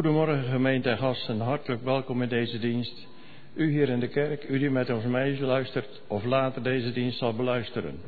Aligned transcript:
Goedemorgen 0.00 0.44
gemeente 0.44 0.90
en 0.90 0.98
gasten, 0.98 1.40
hartelijk 1.40 1.82
welkom 1.82 2.22
in 2.22 2.28
deze 2.28 2.58
dienst. 2.58 3.06
U 3.54 3.70
hier 3.70 3.88
in 3.88 4.00
de 4.00 4.08
kerk, 4.08 4.48
u 4.48 4.58
die 4.58 4.70
met 4.70 4.90
ons 4.90 5.04
meeluistert 5.04 6.02
of 6.06 6.24
later 6.24 6.62
deze 6.62 6.92
dienst 6.92 7.18
zal 7.18 7.34
beluisteren. 7.34 8.00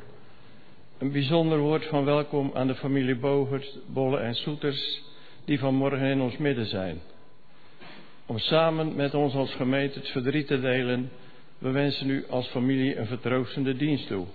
Een 0.97 1.11
bijzonder 1.11 1.59
woord 1.59 1.85
van 1.85 2.05
welkom 2.05 2.51
aan 2.53 2.67
de 2.67 2.75
familie 2.75 3.15
Bogers, 3.15 3.77
Bolle 3.87 4.17
en 4.17 4.35
Soeters 4.35 5.01
die 5.45 5.59
vanmorgen 5.59 6.07
in 6.07 6.21
ons 6.21 6.37
midden 6.37 6.65
zijn. 6.65 7.01
Om 8.25 8.37
samen 8.37 8.95
met 8.95 9.13
ons 9.13 9.33
als 9.33 9.53
gemeente 9.53 9.99
het 9.99 10.09
verdriet 10.09 10.47
te 10.47 10.59
delen, 10.59 11.09
we 11.57 11.71
wensen 11.71 12.09
u 12.09 12.25
als 12.29 12.47
familie 12.47 12.97
een 12.97 13.07
vertroostende 13.07 13.75
dienst 13.75 14.07
toe. 14.07 14.25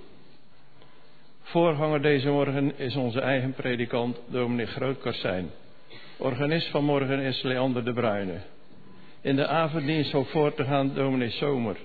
Voorganger 1.42 2.02
deze 2.02 2.30
morgen 2.30 2.78
is 2.78 2.96
onze 2.96 3.20
eigen 3.20 3.52
predikant, 3.52 4.20
dominee 4.28 4.66
Grootkarsijn. 4.66 5.50
Organist 6.20 6.68
van 6.68 6.84
morgen 6.84 7.20
is 7.20 7.42
Leander 7.42 7.84
de 7.84 7.92
Bruyne. 7.92 8.40
In 9.20 9.36
de 9.36 9.46
avonddienst 9.46 10.10
zal 10.10 10.24
voort 10.24 10.56
te 10.56 10.64
gaan 10.64 10.94
dominee 10.94 11.30
Zomer. 11.30 11.76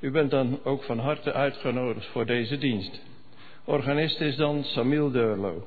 U 0.00 0.10
bent 0.10 0.30
dan 0.30 0.60
ook 0.64 0.82
van 0.82 0.98
harte 0.98 1.32
uitgenodigd 1.32 2.06
voor 2.06 2.26
deze 2.26 2.58
dienst. 2.58 3.02
Organist 3.64 4.20
is 4.20 4.36
dan 4.36 4.64
Samiel 4.64 5.10
Deurlo. 5.10 5.66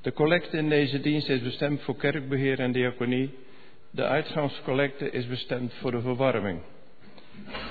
De 0.00 0.12
collecte 0.12 0.56
in 0.56 0.68
deze 0.68 1.00
dienst 1.00 1.28
is 1.28 1.42
bestemd 1.42 1.82
voor 1.82 1.96
kerkbeheer 1.96 2.60
en 2.60 2.72
diaconie. 2.72 3.34
De 3.90 4.04
uitgangscollecte 4.04 5.10
is 5.10 5.26
bestemd 5.26 5.74
voor 5.74 5.90
de 5.90 6.00
verwarming. 6.00 6.60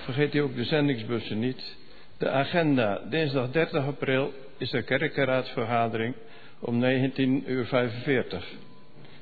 Vergeet 0.04 0.36
u 0.36 0.40
ook 0.40 0.56
de 0.56 0.66
zendingsbussen 0.66 1.40
niet. 1.40 1.78
De 2.18 2.30
agenda, 2.30 3.02
dinsdag 3.10 3.52
30 3.52 3.86
april, 3.86 4.34
is 4.58 4.70
de 4.70 4.82
kerkenraadsvergadering 4.82 6.16
om 6.60 6.84
19.45 6.84 6.88
uur. 7.16 8.67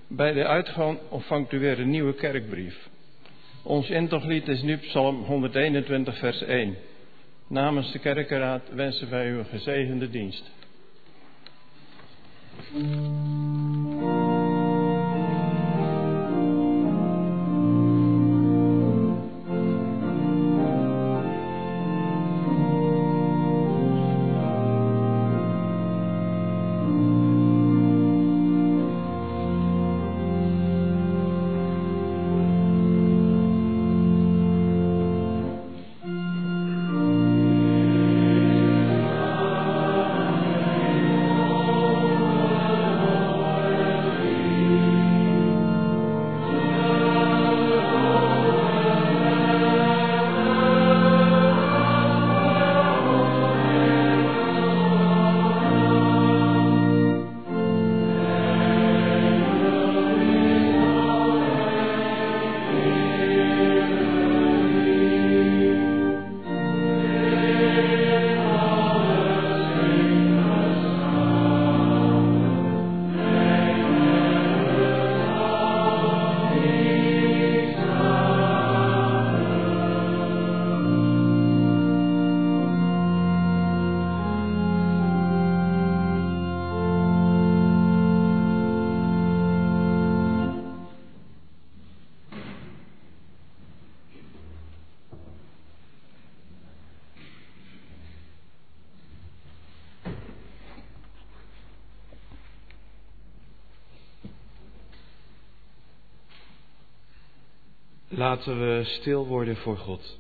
Bij 0.08 0.34
de 0.34 0.46
uitgang 0.46 1.00
ontvangt 1.10 1.52
u 1.52 1.60
weer 1.60 1.80
een 1.80 1.90
nieuwe 1.90 2.14
kerkbrief. 2.14 2.90
Ons 3.64 3.90
intoglied 3.90 4.48
is 4.48 4.62
nu 4.62 4.78
Psalm 4.78 5.24
121, 5.24 6.18
vers 6.18 6.42
1. 6.42 6.76
Namens 7.48 7.92
de 7.92 8.00
kerkenraad 8.00 8.62
wensen 8.74 9.10
wij 9.10 9.30
u 9.30 9.38
een 9.38 9.46
gezegende 9.46 10.10
dienst. 10.10 10.52
Laten 108.26 108.60
we 108.60 108.84
stil 108.84 109.26
worden 109.26 109.56
voor 109.58 109.78
God. 109.78 110.20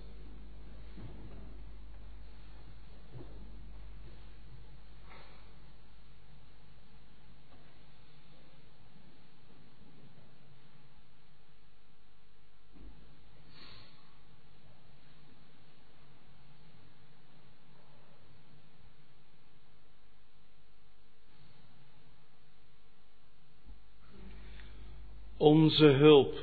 Onze 25.38 25.86
hulp 25.86 26.34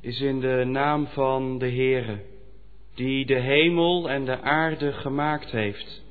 is 0.00 0.20
in 0.20 0.40
de 0.40 0.64
naam 0.66 1.06
van 1.06 1.58
de 1.58 1.70
Heere, 1.70 2.18
die 2.94 3.26
de 3.26 3.40
hemel 3.40 4.10
en 4.10 4.24
de 4.24 4.40
aarde 4.40 4.92
gemaakt 4.92 5.50
heeft, 5.50 6.02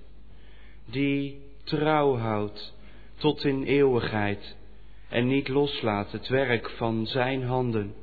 die 0.86 1.42
trouw 1.64 2.18
houdt 2.18 2.74
tot 3.16 3.44
in 3.44 3.64
eeuwigheid 3.64 4.56
en 5.10 5.28
niet 5.28 5.48
loslaat 5.48 6.12
het 6.12 6.28
werk 6.28 6.70
van 6.70 7.08
Zijn 7.08 7.44
handen. 7.44 7.94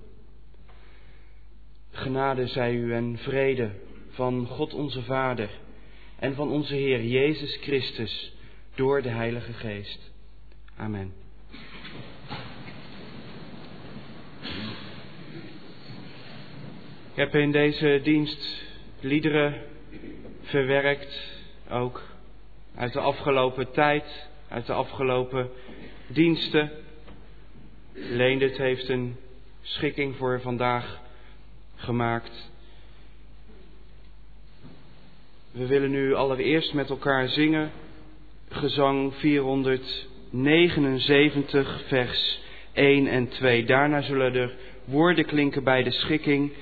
Genade 1.91 2.47
zij 2.47 2.75
u 2.75 2.95
en 2.95 3.19
vrede 3.19 3.71
van 4.09 4.47
God 4.47 4.75
onze 4.75 5.03
Vader 5.03 5.51
en 6.19 6.35
van 6.35 6.51
onze 6.51 6.75
Heer 6.75 7.05
Jezus 7.05 7.57
Christus 7.57 8.35
door 8.75 9.03
de 9.03 9.09
Heilige 9.09 9.53
Geest. 9.53 10.13
Amen. 10.77 11.26
Ik 17.17 17.23
heb 17.23 17.35
in 17.35 17.53
deze 17.53 18.01
dienst 18.03 18.65
liederen 19.01 19.63
verwerkt, 20.43 21.41
ook 21.71 22.03
uit 22.75 22.93
de 22.93 23.01
afgelopen 23.01 23.73
tijd, 23.73 24.29
uit 24.49 24.67
de 24.67 24.73
afgelopen 24.73 25.51
diensten. 26.07 26.71
Leendert 27.93 28.57
heeft 28.57 28.89
een 28.89 29.17
schikking 29.63 30.17
voor 30.17 30.41
vandaag 30.41 31.01
gemaakt. 31.77 32.51
We 35.53 35.67
willen 35.67 35.91
nu 35.91 36.15
allereerst 36.15 36.73
met 36.73 36.91
elkaar 36.91 37.29
zingen 37.29 37.71
gezang 38.49 39.15
479, 39.15 41.83
vers 41.87 42.41
1 42.73 43.07
en 43.07 43.29
2. 43.29 43.65
Daarna 43.65 44.01
zullen 44.01 44.35
er 44.35 44.55
woorden 44.85 45.25
klinken 45.25 45.65
bij 45.65 45.83
de 45.83 45.93
schikking 45.93 46.53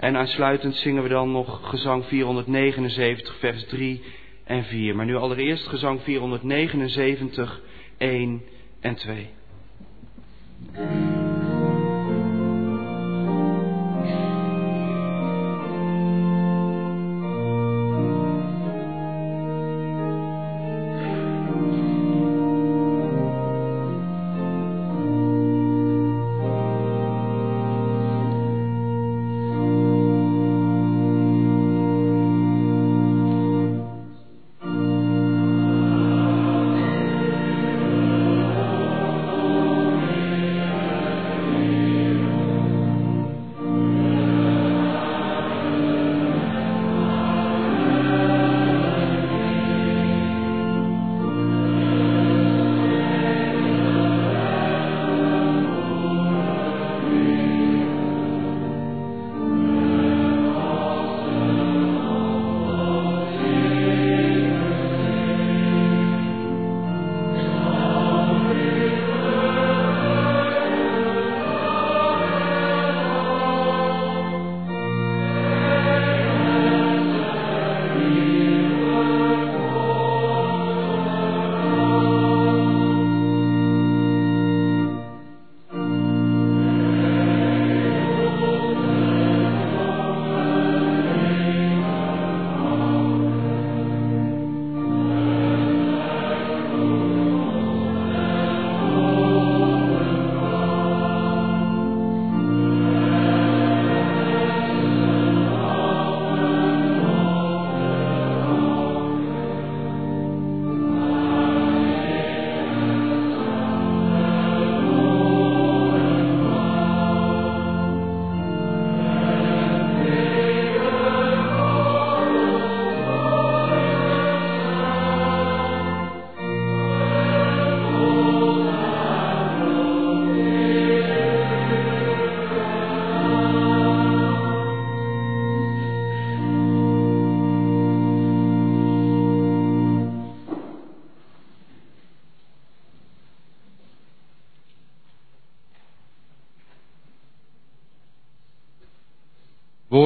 en 0.00 0.16
aansluitend 0.16 0.76
zingen 0.76 1.02
we 1.02 1.08
dan 1.08 1.32
nog 1.32 1.68
gezang 1.68 2.04
479, 2.04 3.38
vers 3.38 3.64
3 3.64 4.02
en 4.44 4.64
4. 4.64 4.96
Maar 4.96 5.06
nu 5.06 5.16
allereerst 5.16 5.66
gezang 5.66 6.00
479, 6.02 7.60
1 7.98 8.42
en 8.80 8.94
2. 8.94 9.28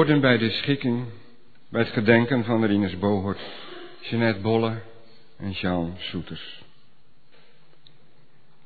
Woorden 0.05 0.23
bij 0.23 0.39
de 0.39 0.51
schikking, 0.51 1.05
bij 1.69 1.81
het 1.81 1.93
gedenken 1.93 2.45
van 2.45 2.65
Rinus 2.65 2.99
Bohort, 2.99 3.41
Jeanette 4.01 4.41
Bolle 4.41 4.81
en 5.37 5.51
Jean 5.51 5.95
Soeters. 5.99 6.65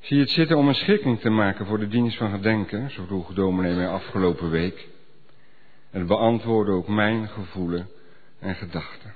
Zie 0.00 0.20
het 0.20 0.30
zitten 0.30 0.56
om 0.56 0.68
een 0.68 0.74
schikking 0.74 1.20
te 1.20 1.30
maken 1.30 1.66
voor 1.66 1.78
de 1.78 1.88
dienst 1.88 2.16
van 2.16 2.30
gedenken, 2.30 2.90
zo 2.90 3.04
vroeg 3.04 3.32
dominee 3.32 3.74
mij 3.74 3.88
afgelopen 3.88 4.50
week. 4.50 4.88
Het 5.90 6.06
beantwoordde 6.06 6.72
ook 6.72 6.88
mijn 6.88 7.28
gevoelen 7.28 7.88
en 8.38 8.54
gedachten. 8.54 9.14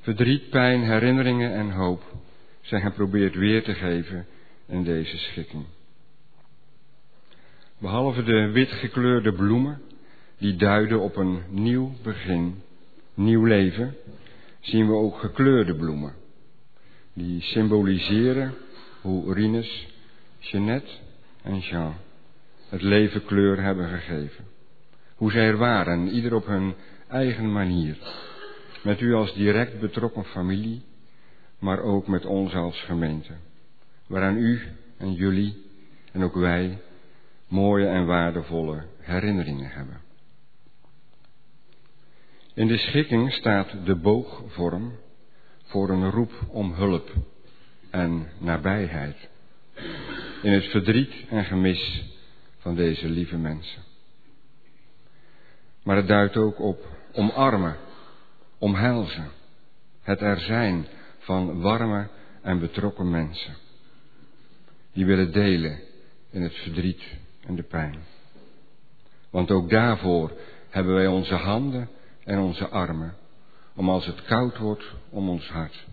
Verdriet, 0.00 0.50
pijn, 0.50 0.82
herinneringen 0.82 1.52
en 1.52 1.70
hoop 1.70 2.02
zijn 2.60 2.82
geprobeerd 2.82 3.34
weer 3.34 3.62
te 3.62 3.74
geven 3.74 4.26
in 4.66 4.84
deze 4.84 5.18
schikking. 5.18 5.64
Behalve 7.78 8.22
de 8.22 8.50
wit 8.50 8.72
gekleurde 8.72 9.32
bloemen, 9.32 9.82
die 10.40 10.56
duiden 10.56 11.00
op 11.00 11.16
een 11.16 11.42
nieuw 11.48 11.92
begin, 12.02 12.62
nieuw 13.14 13.44
leven, 13.44 13.96
zien 14.60 14.86
we 14.86 14.92
ook 14.92 15.18
gekleurde 15.18 15.74
bloemen. 15.74 16.14
Die 17.12 17.40
symboliseren 17.40 18.54
hoe 19.00 19.34
Rinus, 19.34 19.88
Jeannette 20.38 20.90
en 21.42 21.58
Jean 21.58 21.94
het 22.68 22.82
leven 22.82 23.24
kleur 23.24 23.62
hebben 23.62 23.88
gegeven. 23.88 24.44
Hoe 25.14 25.30
zij 25.30 25.46
er 25.46 25.56
waren, 25.56 26.08
ieder 26.08 26.34
op 26.34 26.46
hun 26.46 26.74
eigen 27.08 27.52
manier. 27.52 27.98
Met 28.82 29.00
u 29.00 29.14
als 29.14 29.34
direct 29.34 29.80
betrokken 29.80 30.24
familie, 30.24 30.82
maar 31.58 31.80
ook 31.80 32.06
met 32.06 32.26
ons 32.26 32.54
als 32.54 32.82
gemeente. 32.82 33.32
Waaraan 34.06 34.36
u 34.36 34.60
en 34.96 35.12
jullie 35.12 35.64
en 36.12 36.22
ook 36.22 36.34
wij 36.34 36.78
mooie 37.48 37.86
en 37.86 38.06
waardevolle 38.06 38.84
herinneringen 38.98 39.70
hebben. 39.70 40.09
In 42.54 42.66
de 42.66 42.78
schikking 42.78 43.32
staat 43.32 43.68
de 43.84 43.96
boogvorm 43.96 44.98
voor 45.62 45.90
een 45.90 46.10
roep 46.10 46.32
om 46.48 46.72
hulp 46.72 47.12
en 47.90 48.28
nabijheid. 48.38 49.28
In 50.42 50.52
het 50.52 50.64
verdriet 50.64 51.12
en 51.28 51.44
gemis 51.44 52.04
van 52.58 52.74
deze 52.74 53.08
lieve 53.08 53.36
mensen. 53.36 53.82
Maar 55.82 55.96
het 55.96 56.08
duidt 56.08 56.36
ook 56.36 56.60
op 56.60 56.86
omarmen, 57.12 57.76
omhelzen, 58.58 59.30
het 60.02 60.20
er 60.20 60.40
zijn 60.40 60.86
van 61.18 61.60
warme 61.60 62.08
en 62.42 62.58
betrokken 62.58 63.10
mensen. 63.10 63.54
Die 64.92 65.06
willen 65.06 65.32
delen 65.32 65.80
in 66.30 66.42
het 66.42 66.54
verdriet 66.54 67.02
en 67.46 67.56
de 67.56 67.62
pijn. 67.62 67.98
Want 69.30 69.50
ook 69.50 69.70
daarvoor 69.70 70.32
hebben 70.68 70.94
wij 70.94 71.06
onze 71.06 71.34
handen 71.34 71.88
en 72.24 72.38
onze 72.38 72.68
armen, 72.68 73.16
om 73.74 73.88
als 73.88 74.06
het 74.06 74.22
koud 74.22 74.58
wordt 74.58 74.84
om 75.10 75.28
ons 75.28 75.48
hart, 75.48 75.86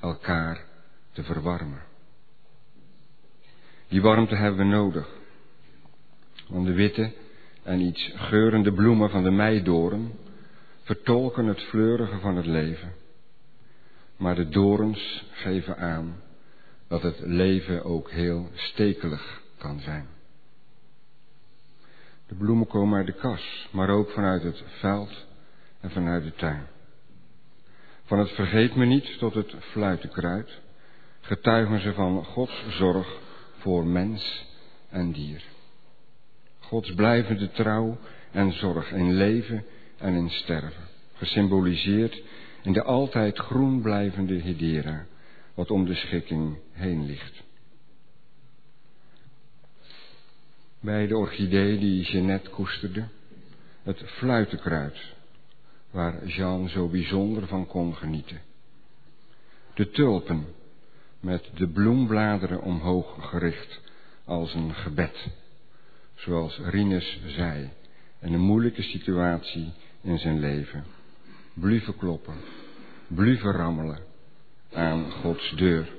elkaar 0.00 0.64
te 1.12 1.22
verwarmen. 1.22 1.82
Die 3.88 4.02
warmte 4.02 4.34
hebben 4.34 4.68
we 4.68 4.74
nodig, 4.74 5.08
want 6.48 6.66
de 6.66 6.72
witte 6.72 7.12
en 7.62 7.80
iets 7.80 8.12
geurende 8.14 8.72
bloemen 8.72 9.10
van 9.10 9.22
de 9.22 9.30
meidoren 9.30 10.12
vertolken 10.82 11.46
het 11.46 11.60
fleurige 11.60 12.18
van 12.18 12.36
het 12.36 12.46
leven. 12.46 12.92
Maar 14.16 14.34
de 14.34 14.48
dorens 14.48 15.24
geven 15.30 15.76
aan 15.76 16.22
dat 16.88 17.02
het 17.02 17.20
leven 17.20 17.84
ook 17.84 18.10
heel 18.10 18.48
stekelig 18.54 19.42
kan 19.58 19.80
zijn. 19.80 20.06
De 22.26 22.34
bloemen 22.34 22.66
komen 22.66 22.98
uit 22.98 23.06
de 23.06 23.12
kas, 23.12 23.68
maar 23.70 23.88
ook 23.88 24.10
vanuit 24.10 24.42
het 24.42 24.62
veld 24.66 25.26
en 25.82 25.90
vanuit 25.90 26.24
de 26.24 26.34
tuin. 26.34 26.66
Van 28.04 28.18
het 28.18 28.30
vergeet 28.30 28.74
me 28.74 28.84
niet 28.84 29.18
tot 29.18 29.34
het 29.34 29.54
fluitenkruid 29.60 30.60
getuigen 31.20 31.80
ze 31.80 31.92
van 31.92 32.24
Gods 32.24 32.64
zorg 32.68 33.20
voor 33.58 33.86
mens 33.86 34.46
en 34.88 35.12
dier. 35.12 35.42
Gods 36.58 36.94
blijvende 36.94 37.50
trouw 37.50 37.98
en 38.30 38.52
zorg 38.52 38.92
in 38.92 39.12
leven 39.12 39.64
en 39.98 40.14
in 40.14 40.30
sterven, 40.30 40.88
gesymboliseerd 41.14 42.22
in 42.62 42.72
de 42.72 42.82
altijd 42.82 43.38
groen 43.38 43.82
blijvende 43.82 44.34
Hedera, 44.34 45.06
wat 45.54 45.70
om 45.70 45.84
de 45.84 45.94
schikking 45.94 46.58
heen 46.72 47.06
ligt. 47.06 47.42
Bij 50.80 51.06
de 51.06 51.16
orchidee 51.16 51.78
die 51.78 52.02
Jeannette 52.02 52.50
koesterde, 52.50 53.04
het 53.82 54.02
fluitenkruid, 54.06 54.96
waar 55.92 56.26
Jean 56.26 56.68
zo 56.68 56.88
bijzonder 56.88 57.46
van 57.46 57.66
kon 57.66 57.94
genieten. 57.94 58.40
De 59.74 59.90
tulpen, 59.90 60.46
met 61.20 61.50
de 61.54 61.68
bloembladeren 61.68 62.62
omhoog 62.62 63.16
gericht 63.20 63.80
als 64.24 64.54
een 64.54 64.74
gebed, 64.74 65.28
zoals 66.14 66.58
Rinus 66.58 67.20
zei, 67.26 67.70
in 68.20 68.32
een 68.32 68.40
moeilijke 68.40 68.82
situatie 68.82 69.72
in 70.00 70.18
zijn 70.18 70.40
leven. 70.40 70.84
Blieven 71.54 71.96
kloppen, 71.96 72.34
blieven 73.06 73.52
rammelen 73.52 74.00
aan 74.72 75.10
Gods 75.10 75.52
deur. 75.56 75.92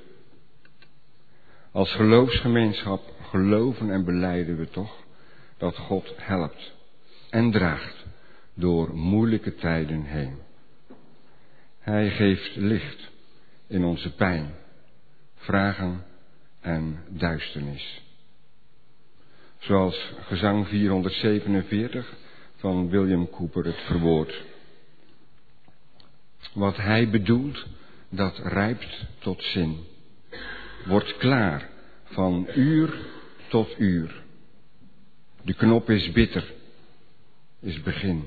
Als 1.72 1.92
geloofsgemeenschap 1.92 3.02
geloven 3.22 3.92
en 3.92 4.06
beleiden 4.06 4.58
we 4.58 4.70
toch 4.70 4.96
dat 5.58 5.78
God 5.78 6.14
helpt 6.18 6.74
en 7.30 7.52
draagt 7.52 8.03
door 8.54 8.96
moeilijke 8.96 9.56
tijden 9.56 10.04
heen. 10.04 10.38
Hij 11.80 12.10
geeft 12.10 12.56
licht 12.56 13.12
in 13.68 13.84
onze 13.84 14.16
pijn, 14.16 14.54
vragen 15.36 16.06
en 16.62 17.04
duisternis. 17.10 18.02
Zoals 19.58 20.14
gezang 20.22 20.68
447 20.68 22.14
van 22.56 22.90
William 22.90 23.30
Cooper 23.30 23.66
het 23.66 23.82
verwoordt. 23.86 24.42
Wat 26.54 26.78
hij 26.78 27.10
bedoelt, 27.10 27.66
dat 28.10 28.38
rijpt 28.38 29.06
tot 29.20 29.44
zin. 29.44 29.78
Wordt 30.86 31.18
klaar 31.18 31.70
van 32.04 32.48
uur 32.56 32.98
tot 33.48 33.80
uur. 33.80 34.24
De 35.42 35.54
knop 35.54 35.90
is 35.90 36.12
bitter, 36.12 36.54
is 37.60 37.82
begin. 37.82 38.24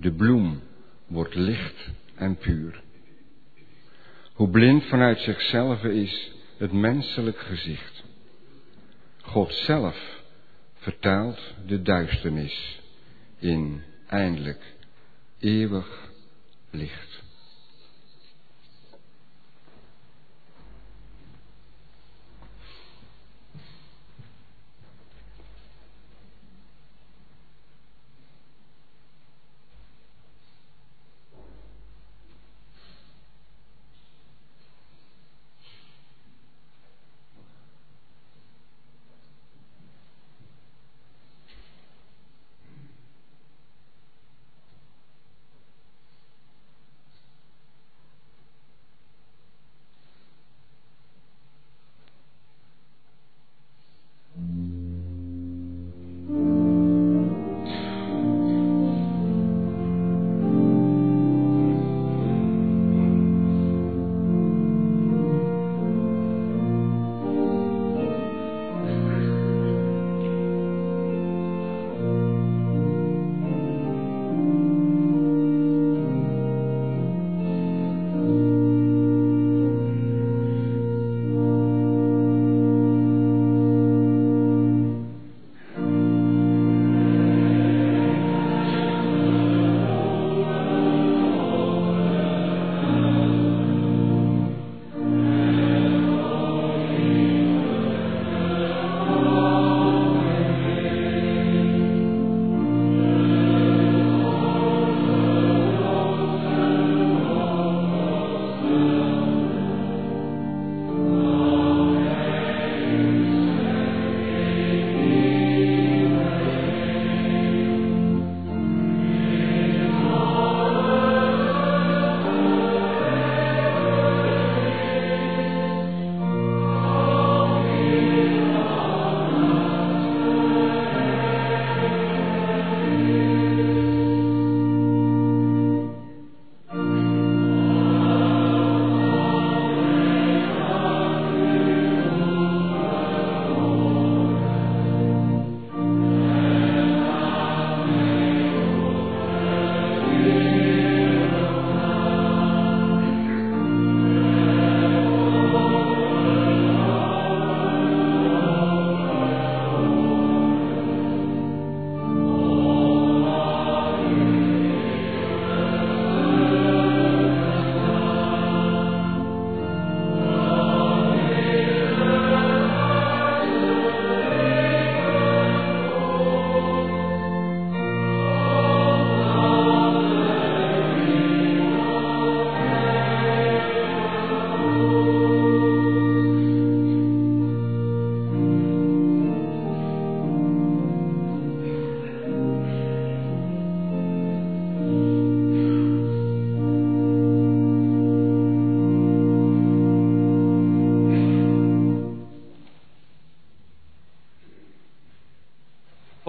De 0.00 0.12
bloem 0.12 0.62
wordt 1.06 1.34
licht 1.34 1.90
en 2.14 2.36
puur. 2.36 2.82
Hoe 4.32 4.50
blind 4.50 4.84
vanuit 4.84 5.18
zichzelf 5.18 5.82
is 5.84 6.32
het 6.56 6.72
menselijk 6.72 7.38
gezicht. 7.38 8.04
God 9.20 9.52
zelf 9.52 10.22
vertaalt 10.74 11.54
de 11.66 11.82
duisternis 11.82 12.80
in 13.38 13.82
eindelijk 14.06 14.74
eeuwig 15.38 16.10
licht. 16.70 17.17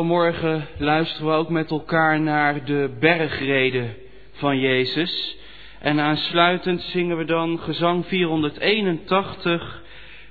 Vanmorgen 0.09 0.67
luisteren 0.77 1.27
we 1.27 1.33
ook 1.33 1.49
met 1.49 1.71
elkaar 1.71 2.21
naar 2.21 2.65
de 2.65 2.95
bergreden 2.99 3.95
van 4.31 4.59
Jezus. 4.59 5.37
En 5.79 5.99
aansluitend 5.99 6.81
zingen 6.81 7.17
we 7.17 7.25
dan 7.25 7.59
gezang 7.59 8.05
481, 8.05 9.83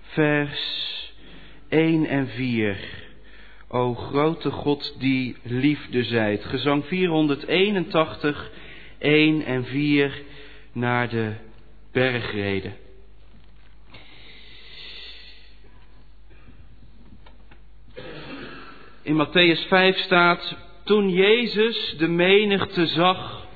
vers 0.03 0.61
1 1.69 2.07
en 2.07 2.29
4. 2.29 2.77
O 3.69 3.95
grote 3.95 4.51
God 4.51 4.97
die 4.99 5.37
liefde 5.43 6.03
zijt. 6.03 6.45
Gezang 6.45 6.85
481, 6.85 8.51
1 8.99 9.45
en 9.45 9.65
4 9.65 10.23
naar 10.73 11.09
de 11.09 11.33
bergreden. 11.93 12.88
In 19.09 19.17
Matthäus 19.17 19.67
5 19.69 19.97
staat, 19.99 20.57
toen 20.85 21.11
Jezus 21.11 21.95
de 21.99 22.09
menigte 22.09 22.87
zag, 22.87 23.47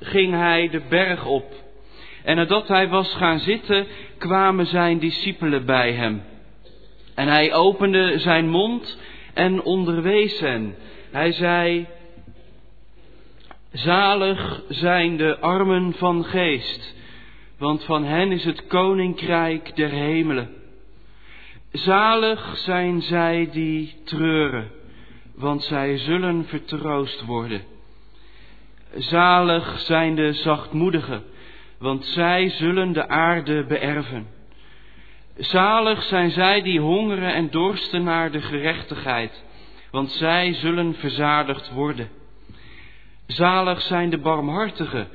ging 0.00 0.32
hij 0.32 0.68
de 0.68 0.80
berg 0.88 1.24
op. 1.24 1.52
En 2.24 2.36
nadat 2.36 2.68
hij 2.68 2.88
was 2.88 3.14
gaan 3.14 3.38
zitten, 3.38 3.86
kwamen 4.18 4.66
zijn 4.66 4.98
discipelen 4.98 5.64
bij 5.64 5.92
hem. 5.92 6.22
En 7.14 7.28
hij 7.28 7.54
opende 7.54 8.18
zijn 8.18 8.48
mond 8.48 8.98
en 9.34 9.62
onderwees 9.62 10.40
hen. 10.40 10.74
Hij 11.10 11.32
zei, 11.32 11.86
zalig 13.72 14.62
zijn 14.68 15.16
de 15.16 15.38
armen 15.38 15.92
van 15.92 16.24
geest, 16.24 16.94
want 17.58 17.84
van 17.84 18.04
hen 18.04 18.32
is 18.32 18.44
het 18.44 18.66
koninkrijk 18.66 19.76
der 19.76 19.90
hemelen. 19.90 20.50
Zalig 21.72 22.56
zijn 22.56 23.02
zij 23.02 23.48
die 23.52 23.94
treuren 24.04 24.76
want 25.36 25.64
zij 25.64 25.98
zullen 25.98 26.44
vertroost 26.44 27.24
worden. 27.24 27.62
Zalig 28.94 29.80
zijn 29.80 30.14
de 30.14 30.32
zachtmoedigen, 30.32 31.24
want 31.78 32.04
zij 32.04 32.48
zullen 32.50 32.92
de 32.92 33.08
aarde 33.08 33.64
beërven. 33.64 34.26
Zalig 35.36 36.02
zijn 36.02 36.30
zij 36.30 36.62
die 36.62 36.80
hongeren 36.80 37.34
en 37.34 37.50
dorsten 37.50 38.02
naar 38.02 38.30
de 38.30 38.40
gerechtigheid, 38.40 39.44
want 39.90 40.10
zij 40.10 40.54
zullen 40.54 40.94
verzadigd 40.94 41.70
worden. 41.70 42.08
Zalig 43.26 43.82
zijn 43.82 44.10
de 44.10 44.18
barmhartigen, 44.18 45.08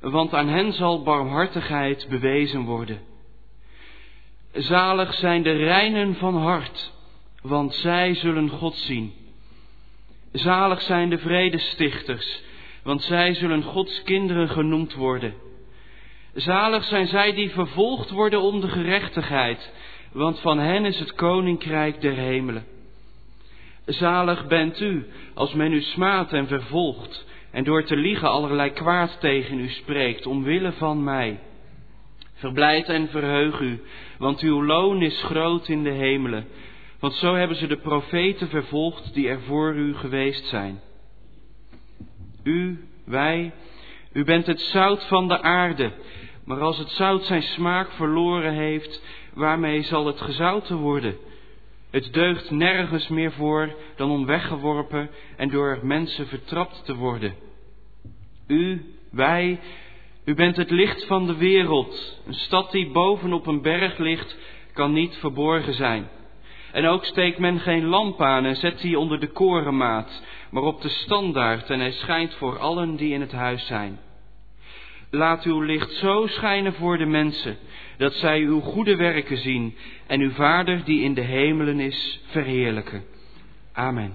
want 0.00 0.34
aan 0.34 0.48
hen 0.48 0.72
zal 0.72 1.02
barmhartigheid 1.02 2.06
bewezen 2.08 2.62
worden. 2.62 3.00
Zalig 4.52 5.14
zijn 5.14 5.42
de 5.42 5.52
reinen 5.52 6.14
van 6.14 6.36
hart, 6.36 6.92
want 7.42 7.74
zij 7.74 8.14
zullen 8.14 8.48
God 8.48 8.76
zien. 8.76 9.21
Zalig 10.32 10.82
zijn 10.82 11.10
de 11.10 11.18
vredestichters, 11.18 12.42
want 12.82 13.02
zij 13.02 13.34
zullen 13.34 13.62
Gods 13.62 14.02
kinderen 14.02 14.48
genoemd 14.48 14.94
worden. 14.94 15.34
Zalig 16.34 16.84
zijn 16.84 17.06
zij 17.06 17.34
die 17.34 17.50
vervolgd 17.50 18.10
worden 18.10 18.40
om 18.42 18.60
de 18.60 18.68
gerechtigheid, 18.68 19.72
want 20.12 20.40
van 20.40 20.58
hen 20.58 20.84
is 20.84 20.98
het 20.98 21.14
koninkrijk 21.14 22.00
der 22.00 22.14
hemelen. 22.14 22.64
Zalig 23.86 24.46
bent 24.46 24.80
u 24.80 25.06
als 25.34 25.52
men 25.54 25.72
u 25.72 25.80
smaadt 25.80 26.32
en 26.32 26.46
vervolgt 26.46 27.26
en 27.50 27.64
door 27.64 27.84
te 27.84 27.96
liegen 27.96 28.30
allerlei 28.30 28.70
kwaad 28.70 29.20
tegen 29.20 29.58
u 29.58 29.68
spreekt, 29.68 30.26
omwille 30.26 30.72
van 30.72 31.04
mij. 31.04 31.38
Verblijd 32.34 32.88
en 32.88 33.08
verheug 33.08 33.60
u, 33.60 33.80
want 34.18 34.40
uw 34.40 34.64
loon 34.64 35.02
is 35.02 35.22
groot 35.22 35.68
in 35.68 35.82
de 35.82 35.90
hemelen. 35.90 36.46
Want 37.02 37.14
zo 37.14 37.34
hebben 37.34 37.56
ze 37.56 37.66
de 37.66 37.76
profeten 37.76 38.48
vervolgd 38.48 39.14
die 39.14 39.28
er 39.28 39.40
voor 39.40 39.74
u 39.74 39.94
geweest 39.94 40.44
zijn. 40.46 40.80
U, 42.42 42.84
wij, 43.04 43.52
u 44.12 44.24
bent 44.24 44.46
het 44.46 44.60
zout 44.60 45.06
van 45.06 45.28
de 45.28 45.42
aarde. 45.42 45.92
Maar 46.44 46.60
als 46.60 46.78
het 46.78 46.90
zout 46.90 47.24
zijn 47.24 47.42
smaak 47.42 47.90
verloren 47.90 48.52
heeft, 48.52 49.02
waarmee 49.34 49.82
zal 49.82 50.06
het 50.06 50.20
gezouten 50.20 50.76
worden? 50.76 51.16
Het 51.90 52.12
deugt 52.12 52.50
nergens 52.50 53.08
meer 53.08 53.32
voor 53.32 53.74
dan 53.96 54.10
om 54.10 54.26
weggeworpen 54.26 55.10
en 55.36 55.48
door 55.48 55.78
mensen 55.82 56.26
vertrapt 56.26 56.84
te 56.84 56.94
worden. 56.94 57.34
U, 58.46 58.84
wij, 59.10 59.60
u 60.24 60.34
bent 60.34 60.56
het 60.56 60.70
licht 60.70 61.06
van 61.06 61.26
de 61.26 61.36
wereld. 61.36 62.20
Een 62.26 62.34
stad 62.34 62.70
die 62.70 62.90
bovenop 62.90 63.46
een 63.46 63.62
berg 63.62 63.98
ligt, 63.98 64.36
kan 64.72 64.92
niet 64.92 65.16
verborgen 65.16 65.74
zijn. 65.74 66.08
En 66.72 66.86
ook 66.86 67.04
steekt 67.04 67.38
men 67.38 67.60
geen 67.60 67.84
lamp 67.84 68.22
aan 68.22 68.44
en 68.44 68.56
zet 68.56 68.80
die 68.80 68.98
onder 68.98 69.20
de 69.20 69.26
korenmaat, 69.28 70.22
maar 70.50 70.62
op 70.62 70.80
de 70.80 70.88
standaard 70.88 71.70
en 71.70 71.80
hij 71.80 71.92
schijnt 71.92 72.34
voor 72.34 72.58
allen 72.58 72.96
die 72.96 73.12
in 73.12 73.20
het 73.20 73.32
huis 73.32 73.66
zijn. 73.66 73.98
Laat 75.10 75.44
uw 75.44 75.60
licht 75.60 75.92
zo 75.92 76.26
schijnen 76.26 76.72
voor 76.72 76.98
de 76.98 77.06
mensen, 77.06 77.56
dat 77.96 78.12
zij 78.12 78.40
uw 78.40 78.60
goede 78.60 78.96
werken 78.96 79.36
zien 79.36 79.76
en 80.06 80.20
uw 80.20 80.30
Vader 80.30 80.84
die 80.84 81.02
in 81.02 81.14
de 81.14 81.20
hemelen 81.20 81.80
is 81.80 82.20
verheerlijken. 82.26 83.04
Amen. 83.72 84.12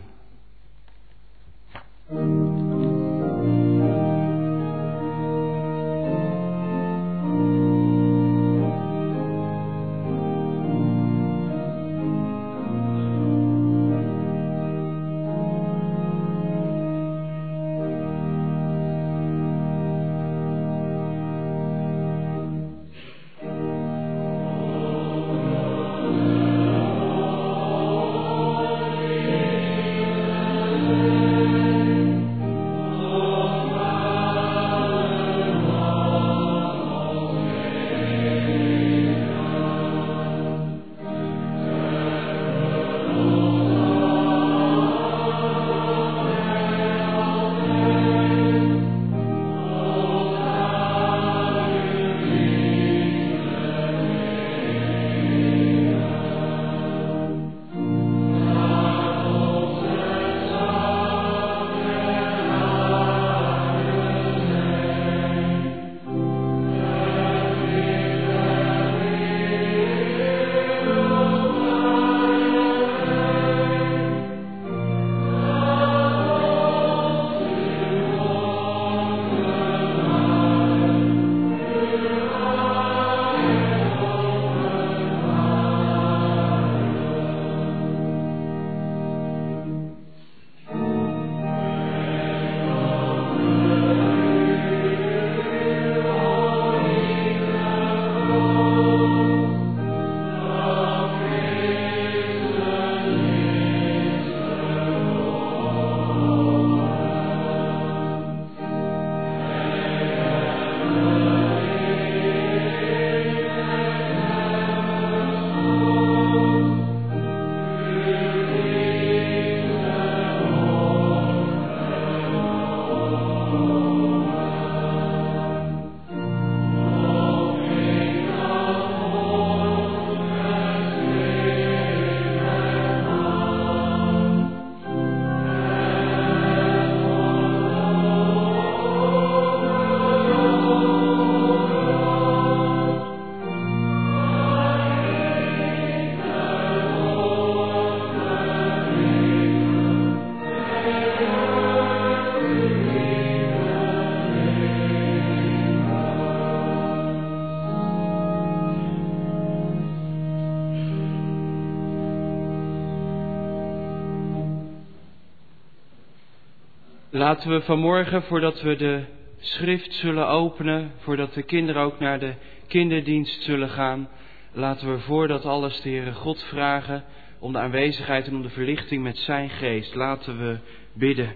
Laten 167.27 167.49
we 167.49 167.61
vanmorgen, 167.61 168.23
voordat 168.23 168.61
we 168.61 168.75
de 168.75 169.03
schrift 169.39 169.93
zullen 169.93 170.27
openen, 170.27 170.91
voordat 170.97 171.33
de 171.33 171.43
kinderen 171.43 171.81
ook 171.81 171.99
naar 171.99 172.19
de 172.19 172.33
kinderdienst 172.67 173.41
zullen 173.41 173.69
gaan, 173.69 174.09
laten 174.51 174.91
we 174.91 174.99
voordat 174.99 175.45
alles 175.45 175.81
de 175.81 175.89
Heere 175.89 176.13
God 176.13 176.43
vragen 176.43 177.03
om 177.39 177.53
de 177.53 177.59
aanwezigheid 177.59 178.27
en 178.27 178.35
om 178.35 178.41
de 178.41 178.49
verlichting 178.49 179.03
met 179.03 179.17
zijn 179.17 179.49
geest. 179.49 179.95
Laten 179.95 180.37
we 180.37 180.57
bidden. 180.93 181.35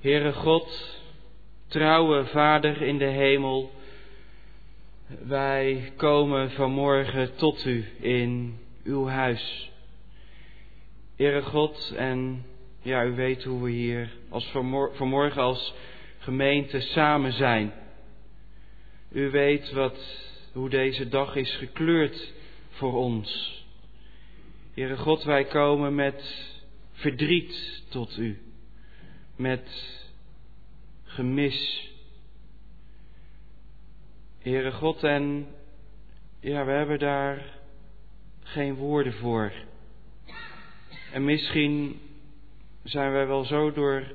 Heere 0.00 0.32
God, 0.32 1.00
trouwe 1.66 2.24
Vader 2.24 2.82
in 2.82 2.98
de 2.98 3.04
hemel, 3.04 3.70
wij 5.06 5.92
komen 5.96 6.50
vanmorgen 6.50 7.36
tot 7.36 7.64
u 7.64 7.84
in 8.00 8.62
uw 8.84 9.06
huis. 9.06 9.70
Heere 11.16 11.42
God, 11.42 11.92
en 11.96 12.44
ja, 12.82 13.04
u 13.04 13.14
weet 13.14 13.44
hoe 13.44 13.62
we 13.62 13.70
hier 13.70 14.10
als 14.28 14.50
vanmorgen 14.92 15.42
als 15.42 15.74
gemeente 16.18 16.80
samen 16.80 17.32
zijn. 17.32 17.72
U 19.10 19.30
weet 19.30 19.72
wat, 19.72 20.28
hoe 20.52 20.68
deze 20.68 21.08
dag 21.08 21.34
is 21.36 21.56
gekleurd 21.56 22.32
voor 22.68 22.92
ons. 22.92 23.62
Heere 24.74 24.96
God, 24.96 25.22
wij 25.22 25.44
komen 25.44 25.94
met 25.94 26.52
verdriet 26.92 27.82
tot 27.88 28.16
u, 28.16 28.38
met 29.36 29.96
gemis. 31.04 31.90
Heere 34.38 34.72
God, 34.72 35.04
en 35.04 35.46
ja, 36.40 36.64
we 36.64 36.72
hebben 36.72 36.98
daar 36.98 37.62
geen 38.54 38.74
woorden 38.74 39.12
voor. 39.12 39.52
En 41.12 41.24
misschien 41.24 42.00
zijn 42.82 43.12
wij 43.12 43.26
wel 43.26 43.44
zo 43.44 43.72
door 43.72 44.12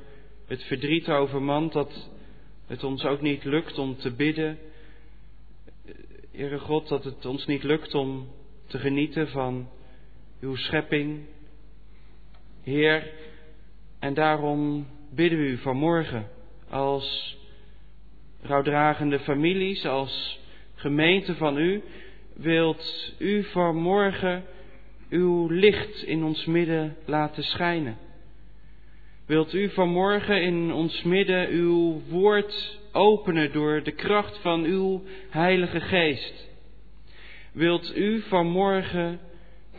het 0.47 0.63
verdriet 0.63 1.09
overmand 1.09 1.73
dat 1.73 2.09
het 2.67 2.83
ons 2.83 3.05
ook 3.05 3.21
niet 3.21 3.43
lukt 3.43 3.77
om 3.77 3.97
te 3.97 4.11
bidden. 4.11 4.57
Heere 6.31 6.59
God, 6.59 6.87
dat 6.87 7.03
het 7.03 7.25
ons 7.25 7.45
niet 7.45 7.63
lukt 7.63 7.95
om 7.95 8.27
te 8.67 8.79
genieten 8.79 9.27
van 9.27 9.69
uw 10.41 10.55
schepping. 10.55 11.25
Heer, 12.63 13.11
en 13.99 14.13
daarom 14.13 14.87
bidden 15.09 15.39
we 15.39 15.45
u 15.45 15.57
vanmorgen 15.57 16.27
als 16.69 17.37
rouwdragende 18.41 19.19
families, 19.19 19.85
als 19.85 20.39
gemeente 20.75 21.35
van 21.35 21.57
u, 21.57 21.83
wilt 22.41 23.13
u 23.17 23.43
vanmorgen 23.43 24.43
uw 25.09 25.47
licht 25.47 26.03
in 26.03 26.23
ons 26.23 26.45
midden 26.45 26.95
laten 27.05 27.43
schijnen. 27.43 27.97
Wilt 29.25 29.53
u 29.53 29.69
vanmorgen 29.69 30.41
in 30.41 30.71
ons 30.71 31.03
midden 31.03 31.49
uw 31.49 32.01
woord 32.07 32.79
openen 32.91 33.51
door 33.51 33.83
de 33.83 33.91
kracht 33.91 34.37
van 34.37 34.63
uw 34.63 35.03
Heilige 35.29 35.79
Geest? 35.79 36.49
Wilt 37.51 37.97
u 37.97 38.21
vanmorgen 38.21 39.19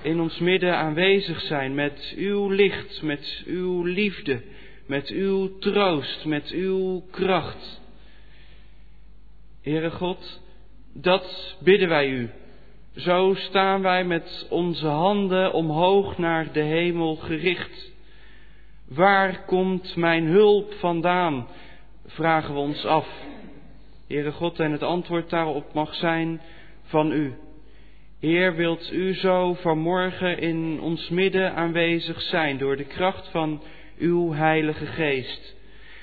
in 0.03 0.21
ons 0.21 0.39
midden 0.39 0.77
aanwezig 0.77 1.41
zijn 1.41 1.75
met 1.75 2.15
uw 2.17 2.49
licht, 2.49 3.03
met 3.03 3.43
uw 3.47 3.83
liefde, 3.83 4.43
met 4.87 5.09
uw 5.09 5.59
troost, 5.59 6.25
met 6.25 6.51
uw 6.51 7.05
kracht? 7.11 7.81
Heere 9.63 9.91
God, 9.91 10.41
dat 10.93 11.57
bidden 11.61 11.89
wij 11.89 12.09
u. 12.09 12.31
Zo 13.01 13.35
staan 13.35 13.83
wij 13.83 14.05
met 14.05 14.47
onze 14.51 14.87
handen 14.87 15.53
omhoog 15.53 16.19
naar 16.19 16.53
de 16.53 16.61
hemel 16.61 17.17
gericht. 17.17 17.93
Waar 18.89 19.45
komt 19.45 19.97
mijn 19.97 20.27
hulp 20.27 20.75
vandaan? 20.75 21.47
Vragen 22.07 22.55
we 22.55 22.61
ons 22.61 22.85
af. 22.85 23.09
Heere 24.09 24.33
God, 24.33 24.61
en 24.61 24.73
het 24.73 24.83
antwoord 24.83 25.31
daarop 25.31 25.75
mag 25.75 25.95
zijn 25.95 26.41
van 26.83 27.13
u. 27.13 27.35
Heer, 28.19 28.55
wilt 28.55 28.93
u 28.93 29.15
zo 29.15 29.55
vanmorgen 29.55 30.39
in 30.39 30.81
ons 30.81 31.09
midden 31.09 31.55
aanwezig 31.55 32.21
zijn 32.21 32.59
door 32.59 32.77
de 32.77 32.85
kracht 32.85 33.29
van 33.29 33.63
uw 33.99 34.33
Heilige 34.33 34.87
Geest. 34.87 35.57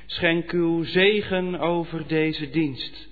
Schenk 0.05 0.51
uw 0.51 0.83
zegen 0.83 1.59
over 1.59 2.07
deze 2.07 2.49
dienst. 2.49 3.09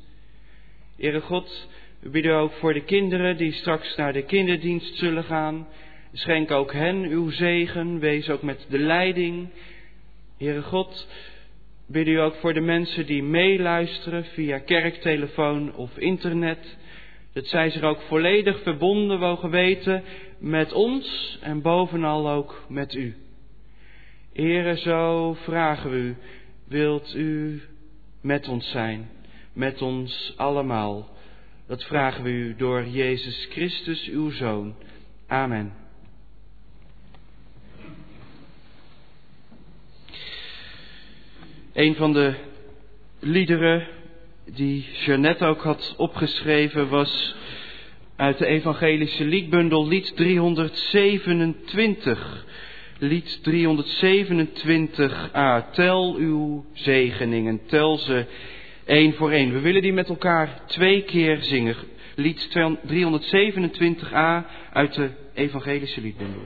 Heere 0.98 1.21
God, 1.21 1.67
we 2.06 2.12
bidden 2.12 2.36
ook 2.36 2.54
voor 2.54 2.74
de 2.74 2.84
kinderen 2.84 3.38
die 3.38 3.52
straks 3.52 3.96
naar 3.96 4.13
de 4.13 4.22
kinderdienst 4.22 4.98
zullen 4.98 5.24
gaan. 5.24 5.68
Schenk 6.12 6.52
ook 6.52 6.74
hen 6.74 7.04
uw 7.04 7.30
zegen. 7.30 8.00
Wees 8.00 8.30
ook 8.30 8.41
met 8.41 8.65
de 8.70 8.80
leiding. 8.80 9.50
Heere 10.38 10.62
God, 10.62 11.08
bid 11.88 12.08
u 12.08 12.20
ook 12.20 12.36
voor 12.36 12.54
de 12.54 12.62
mensen 12.62 13.06
die 13.06 13.24
meeluisteren 13.24 14.26
via 14.26 14.60
kerktelefoon 14.60 15.76
of 15.76 15.98
internet. 15.98 16.78
Dat 17.34 17.46
zij 17.48 17.70
zich 17.70 17.82
ook 17.82 18.02
volledig 18.02 18.62
verbonden 18.62 19.20
mogen 19.20 19.50
weten 19.50 20.04
met 20.39 20.74
ons 20.74 21.38
en 21.41 21.62
bovenal 21.62 22.30
ook 22.30 22.65
met 22.70 22.94
u. 22.94 23.15
Heere, 24.34 24.78
zo 24.78 25.34
vragen 25.34 25.89
we 25.89 25.98
u, 25.98 26.15
wilt 26.68 27.15
u 27.15 27.62
met 28.22 28.48
ons 28.48 28.70
zijn, 28.72 29.10
met 29.54 29.82
ons 29.82 30.34
allemaal. 30.38 31.13
Dat 31.67 31.84
vragen 31.84 32.23
we 32.23 32.30
u 32.30 32.56
door 32.56 32.88
Jezus 32.88 33.47
Christus, 33.49 34.10
uw 34.10 34.30
Zoon. 34.30 34.75
Amen. 35.28 35.73
Een 41.73 41.95
van 41.95 42.13
de 42.13 42.34
liederen 43.19 43.88
die 44.45 44.88
Jeannette 45.06 45.45
ook 45.45 45.62
had 45.62 45.93
opgeschreven 45.97 46.89
was 46.89 47.36
uit 48.15 48.38
de 48.38 48.45
evangelische 48.45 49.25
liedbundel 49.25 49.88
lied 49.88 50.15
327. 50.15 52.45
Lied 52.99 53.39
327a. 53.39 53.43
Tel 55.71 56.15
uw 56.15 56.65
zegeningen, 56.73 57.62
tel 57.65 57.97
ze 57.97 58.25
één 58.86 59.13
voor 59.13 59.32
één. 59.32 59.54
We 59.54 59.60
willen 59.60 59.82
die 59.82 59.93
met 59.93 60.10
elkaar 60.10 60.62
twee 60.65 61.04
keer 61.04 61.38
zingen. 61.41 61.76
Lied 62.15 62.50
327a 62.88 64.45
uit 64.74 64.93
de 64.93 65.10
Evangelische 65.34 66.02
Liedbundel. 66.02 66.43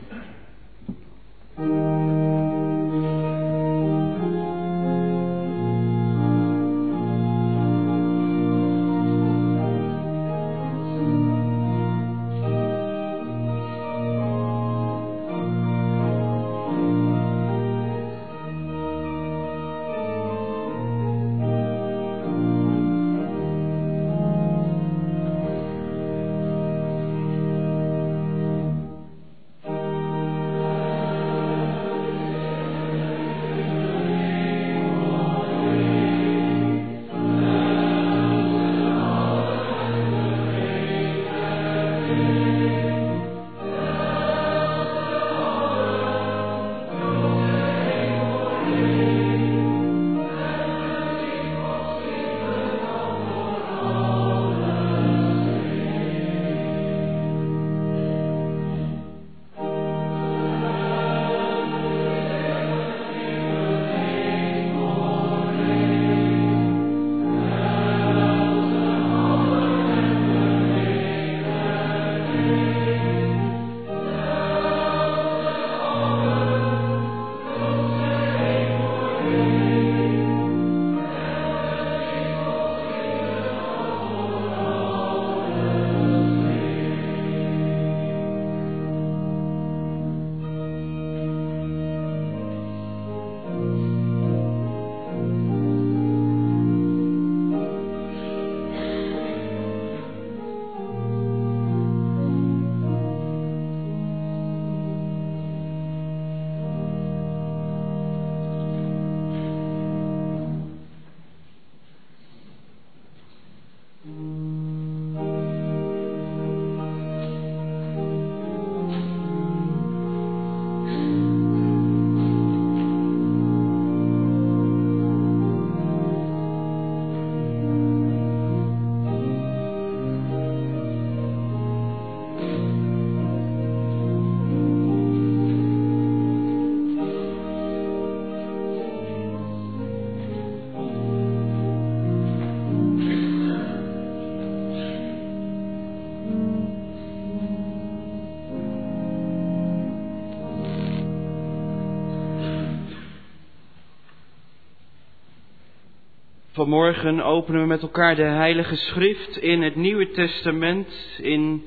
Vanmorgen 156.51 157.23
openen 157.23 157.61
we 157.61 157.67
met 157.67 157.81
elkaar 157.81 158.15
de 158.15 158.21
Heilige 158.21 158.75
Schrift 158.75 159.37
in 159.37 159.61
het 159.61 159.75
Nieuwe 159.75 160.11
Testament, 160.11 160.87
in 161.21 161.63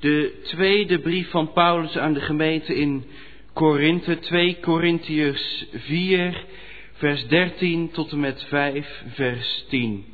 de 0.00 0.40
tweede 0.42 0.98
brief 0.98 1.30
van 1.30 1.52
Paulus 1.52 1.98
aan 1.98 2.12
de 2.12 2.20
gemeente 2.20 2.74
in 2.74 3.04
Korinthe, 3.52 4.18
2 4.18 4.56
Korintiërs 4.60 5.66
4, 5.72 6.44
vers 6.92 7.26
13 7.26 7.90
tot 7.90 8.12
en 8.12 8.20
met 8.20 8.44
5, 8.48 9.02
vers 9.06 9.64
10. 9.68 10.04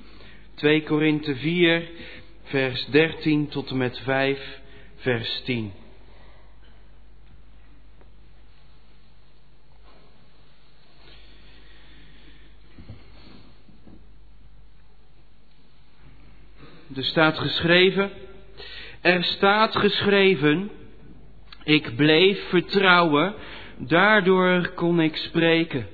2 0.55 0.83
Korinthe 0.83 1.37
4, 1.37 1.89
vers 2.43 2.87
13 2.87 3.49
tot 3.49 3.71
en 3.71 3.77
met 3.77 3.99
5, 3.99 4.61
vers 4.97 5.43
10. 5.45 5.82
Er 16.97 17.05
staat 17.05 17.39
geschreven, 17.39 18.11
er 19.01 19.25
staat 19.25 19.77
geschreven, 19.77 20.71
ik 21.65 21.97
bleef 21.97 22.49
vertrouwen, 22.49 23.35
daardoor 23.79 24.69
kon 24.75 25.01
ik 25.01 25.17
spreken. 25.17 25.87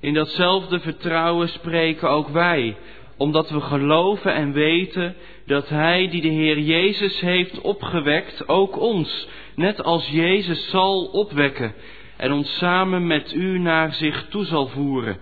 In 0.00 0.14
datzelfde 0.14 0.80
vertrouwen 0.80 1.48
spreken 1.48 2.10
ook 2.10 2.28
wij, 2.28 2.76
omdat 3.16 3.50
we 3.50 3.60
geloven 3.60 4.34
en 4.34 4.52
weten 4.52 5.14
dat 5.46 5.68
Hij 5.68 6.08
die 6.08 6.22
de 6.22 6.28
Heer 6.28 6.58
Jezus 6.58 7.20
heeft 7.20 7.60
opgewekt, 7.60 8.48
ook 8.48 8.78
ons, 8.78 9.28
net 9.54 9.82
als 9.82 10.08
Jezus 10.08 10.70
zal 10.70 11.04
opwekken 11.04 11.74
en 12.16 12.32
ons 12.32 12.56
samen 12.56 13.06
met 13.06 13.32
U 13.32 13.58
naar 13.58 13.94
zich 13.94 14.26
toe 14.28 14.44
zal 14.44 14.66
voeren. 14.66 15.18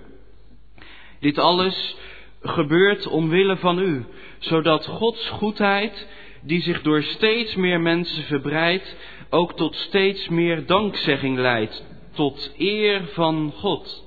Dit 1.20 1.38
alles 1.38 1.96
gebeurt 2.42 3.06
omwille 3.06 3.56
van 3.56 3.78
U, 3.78 4.04
zodat 4.38 4.86
Gods 4.86 5.28
goedheid, 5.28 6.06
die 6.42 6.62
zich 6.62 6.82
door 6.82 7.02
steeds 7.02 7.54
meer 7.54 7.80
mensen 7.80 8.22
verbreidt, 8.22 8.96
ook 9.30 9.56
tot 9.56 9.74
steeds 9.74 10.28
meer 10.28 10.66
dankzegging 10.66 11.38
leidt, 11.38 11.84
tot 12.12 12.52
eer 12.58 13.02
van 13.12 13.52
God. 13.56 14.04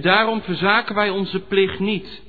Daarom 0.00 0.42
verzaken 0.42 0.94
wij 0.94 1.10
onze 1.10 1.40
plicht 1.40 1.78
niet, 1.78 2.22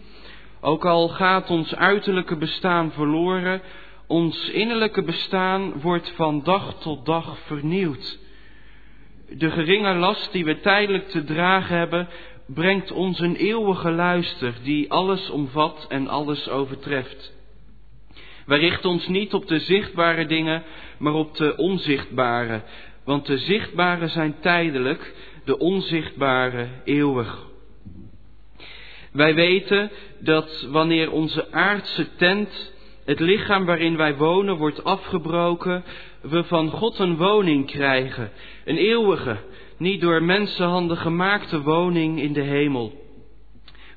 ook 0.61 0.85
al 0.85 1.07
gaat 1.07 1.49
ons 1.49 1.75
uiterlijke 1.75 2.37
bestaan 2.37 2.91
verloren, 2.91 3.61
ons 4.07 4.49
innerlijke 4.49 5.03
bestaan 5.03 5.81
wordt 5.81 6.11
van 6.15 6.43
dag 6.43 6.75
tot 6.79 7.05
dag 7.05 7.37
vernieuwd. 7.45 8.19
De 9.29 9.51
geringe 9.51 9.93
last 9.93 10.31
die 10.31 10.45
we 10.45 10.59
tijdelijk 10.59 11.09
te 11.09 11.23
dragen 11.23 11.77
hebben, 11.77 12.07
brengt 12.53 12.91
ons 12.91 13.19
een 13.19 13.35
eeuwige 13.35 13.91
luister 13.91 14.53
die 14.63 14.91
alles 14.91 15.29
omvat 15.29 15.85
en 15.89 16.07
alles 16.07 16.49
overtreft. 16.49 17.37
Wij 18.45 18.59
richten 18.59 18.89
ons 18.89 19.07
niet 19.07 19.33
op 19.33 19.47
de 19.47 19.59
zichtbare 19.59 20.25
dingen, 20.25 20.63
maar 20.97 21.13
op 21.13 21.35
de 21.35 21.55
onzichtbare, 21.57 22.61
want 23.03 23.25
de 23.25 23.37
zichtbare 23.37 24.07
zijn 24.07 24.35
tijdelijk, 24.39 25.13
de 25.45 25.57
onzichtbare 25.57 26.67
eeuwig. 26.83 27.47
Wij 29.11 29.35
weten 29.35 29.91
dat 30.19 30.67
wanneer 30.69 31.11
onze 31.11 31.51
aardse 31.51 32.15
tent, 32.15 32.73
het 33.05 33.19
lichaam 33.19 33.65
waarin 33.65 33.97
wij 33.97 34.15
wonen, 34.15 34.57
wordt 34.57 34.83
afgebroken, 34.83 35.83
we 36.21 36.43
van 36.43 36.69
God 36.69 36.99
een 36.99 37.17
woning 37.17 37.65
krijgen, 37.65 38.31
een 38.65 38.77
eeuwige, 38.77 39.37
niet 39.79 40.01
door 40.01 40.23
mensenhanden 40.23 40.97
gemaakte 40.97 41.61
woning 41.61 42.21
in 42.21 42.33
de 42.33 42.41
hemel. 42.41 43.07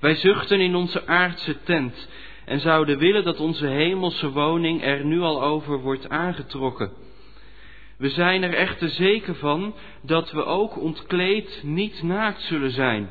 Wij 0.01 0.15
zuchten 0.15 0.61
in 0.61 0.75
onze 0.75 1.07
aardse 1.07 1.63
tent 1.63 2.09
en 2.45 2.61
zouden 2.61 2.99
willen 2.99 3.25
dat 3.25 3.41
onze 3.41 3.67
hemelse 3.67 4.31
woning 4.31 4.83
er 4.85 5.05
nu 5.05 5.21
al 5.21 5.43
over 5.43 5.81
wordt 5.81 6.09
aangetrokken. 6.09 6.93
We 7.99 8.09
zijn 8.09 8.43
er 8.43 8.55
echter 8.55 8.89
zeker 8.89 9.35
van 9.35 9.75
dat 10.03 10.31
we 10.31 10.45
ook 10.45 10.79
ontkleed 10.79 11.61
niet 11.65 12.03
naakt 12.03 12.43
zullen 12.43 12.71
zijn. 12.71 13.11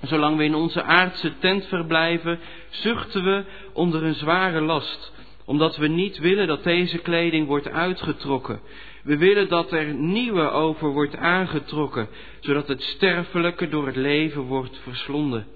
Zolang 0.00 0.36
we 0.36 0.44
in 0.44 0.54
onze 0.54 0.82
aardse 0.82 1.38
tent 1.38 1.66
verblijven, 1.66 2.38
zuchten 2.70 3.24
we 3.24 3.44
onder 3.72 4.02
een 4.02 4.14
zware 4.14 4.60
last, 4.60 5.12
omdat 5.44 5.76
we 5.76 5.88
niet 5.88 6.18
willen 6.18 6.46
dat 6.46 6.64
deze 6.64 6.98
kleding 6.98 7.46
wordt 7.46 7.68
uitgetrokken. 7.68 8.60
We 9.04 9.16
willen 9.16 9.48
dat 9.48 9.72
er 9.72 9.94
nieuwe 9.94 10.50
over 10.50 10.88
wordt 10.88 11.16
aangetrokken, 11.16 12.08
zodat 12.40 12.68
het 12.68 12.82
sterfelijke 12.82 13.68
door 13.68 13.86
het 13.86 13.96
leven 13.96 14.42
wordt 14.42 14.78
verslonden. 14.82 15.46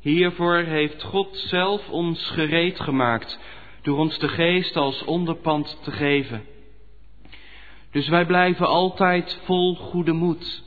Hiervoor 0.00 0.56
heeft 0.56 1.02
God 1.02 1.36
zelf 1.36 1.88
ons 1.88 2.30
gereed 2.30 2.80
gemaakt, 2.80 3.38
door 3.82 3.98
ons 3.98 4.18
de 4.18 4.28
geest 4.28 4.76
als 4.76 5.04
onderpand 5.04 5.78
te 5.82 5.90
geven. 5.90 6.44
Dus 7.90 8.08
wij 8.08 8.26
blijven 8.26 8.66
altijd 8.66 9.40
vol 9.44 9.74
goede 9.74 10.12
moed. 10.12 10.62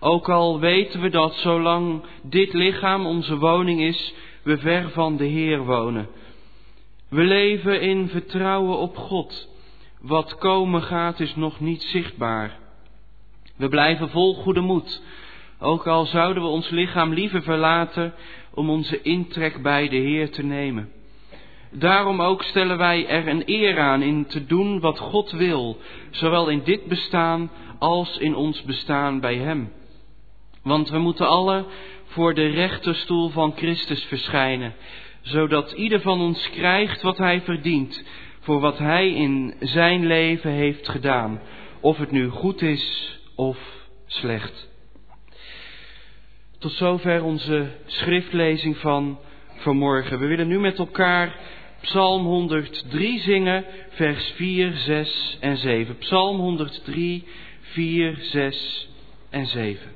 Ook 0.00 0.28
al 0.28 0.60
weten 0.60 1.00
we 1.00 1.08
dat 1.08 1.34
zolang 1.34 2.02
dit 2.22 2.52
lichaam 2.52 3.06
onze 3.06 3.36
woning 3.38 3.80
is, 3.80 4.14
we 4.42 4.58
ver 4.58 4.90
van 4.90 5.16
de 5.16 5.24
Heer 5.24 5.64
wonen. 5.64 6.08
We 7.08 7.22
leven 7.22 7.80
in 7.80 8.08
vertrouwen 8.08 8.78
op 8.78 8.96
God. 8.96 9.49
Wat 10.00 10.38
komen 10.38 10.82
gaat 10.82 11.20
is 11.20 11.36
nog 11.36 11.60
niet 11.60 11.82
zichtbaar. 11.82 12.58
We 13.56 13.68
blijven 13.68 14.10
vol 14.10 14.34
goede 14.34 14.60
moed, 14.60 15.02
ook 15.58 15.86
al 15.86 16.06
zouden 16.06 16.42
we 16.42 16.48
ons 16.48 16.68
lichaam 16.68 17.12
liever 17.12 17.42
verlaten 17.42 18.14
om 18.54 18.70
onze 18.70 19.02
intrek 19.02 19.62
bij 19.62 19.88
de 19.88 19.96
Heer 19.96 20.30
te 20.30 20.42
nemen. 20.42 20.90
Daarom 21.70 22.22
ook 22.22 22.42
stellen 22.42 22.78
wij 22.78 23.06
er 23.06 23.28
een 23.28 23.42
eer 23.46 23.78
aan 23.78 24.02
in 24.02 24.26
te 24.26 24.46
doen 24.46 24.80
wat 24.80 24.98
God 24.98 25.30
wil, 25.30 25.76
zowel 26.10 26.48
in 26.48 26.62
dit 26.64 26.84
bestaan 26.84 27.50
als 27.78 28.18
in 28.18 28.34
ons 28.34 28.62
bestaan 28.62 29.20
bij 29.20 29.36
Hem. 29.36 29.72
Want 30.62 30.90
we 30.90 30.98
moeten 30.98 31.28
alle 31.28 31.64
voor 32.04 32.34
de 32.34 32.46
rechterstoel 32.46 33.28
van 33.28 33.52
Christus 33.56 34.04
verschijnen, 34.04 34.74
zodat 35.20 35.72
ieder 35.72 36.00
van 36.00 36.20
ons 36.20 36.50
krijgt 36.50 37.02
wat 37.02 37.18
hij 37.18 37.40
verdient 37.40 38.04
voor 38.40 38.60
wat 38.60 38.78
hij 38.78 39.12
in 39.12 39.54
zijn 39.60 40.06
leven 40.06 40.50
heeft 40.50 40.88
gedaan, 40.88 41.40
of 41.80 41.98
het 41.98 42.10
nu 42.10 42.28
goed 42.28 42.62
is 42.62 43.18
of 43.34 43.58
slecht. 44.06 44.68
Tot 46.58 46.72
zover 46.72 47.22
onze 47.24 47.68
schriftlezing 47.86 48.76
van 48.76 49.18
vanmorgen. 49.56 50.18
We 50.18 50.26
willen 50.26 50.48
nu 50.48 50.60
met 50.60 50.78
elkaar 50.78 51.36
Psalm 51.80 52.24
103 52.24 53.20
zingen, 53.20 53.64
vers 53.88 54.32
4, 54.36 54.72
6 54.72 55.36
en 55.40 55.56
7. 55.56 55.98
Psalm 55.98 56.38
103, 56.38 57.24
4, 57.60 58.18
6 58.20 58.88
en 59.30 59.46
7. 59.46 59.90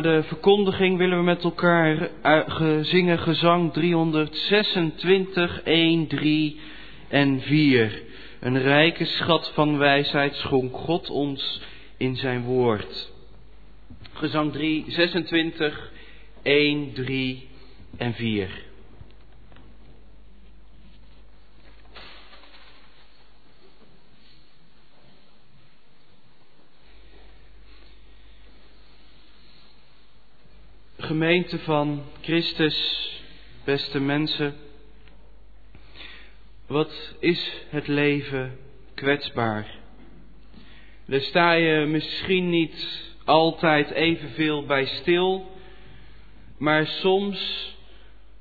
Na 0.00 0.06
de 0.16 0.22
verkondiging 0.22 0.98
willen 0.98 1.18
we 1.18 1.24
met 1.24 1.44
elkaar 1.44 2.10
zingen 2.82 3.18
gezang 3.18 3.72
326, 3.72 5.62
1, 5.62 6.06
3 6.06 6.60
en 7.08 7.40
4. 7.40 8.02
Een 8.40 8.62
rijke 8.62 9.04
schat 9.04 9.50
van 9.54 9.78
wijsheid 9.78 10.34
schonk 10.34 10.76
God 10.76 11.10
ons 11.10 11.60
in 11.96 12.16
zijn 12.16 12.42
woord. 12.42 13.12
Gezang 14.12 14.52
326, 14.52 15.92
1, 16.42 16.92
3 16.92 17.48
en 17.96 18.14
4. 18.14 18.69
Gemeente 31.20 31.58
van 31.58 32.02
Christus, 32.20 33.10
beste 33.64 34.00
mensen, 34.00 34.54
wat 36.66 37.14
is 37.18 37.64
het 37.68 37.86
leven 37.86 38.58
kwetsbaar? 38.94 39.74
Daar 41.06 41.20
sta 41.20 41.52
je 41.52 41.86
misschien 41.86 42.48
niet 42.48 43.12
altijd 43.24 43.90
evenveel 43.90 44.66
bij 44.66 44.86
stil, 44.86 45.50
maar 46.58 46.86
soms 46.86 47.70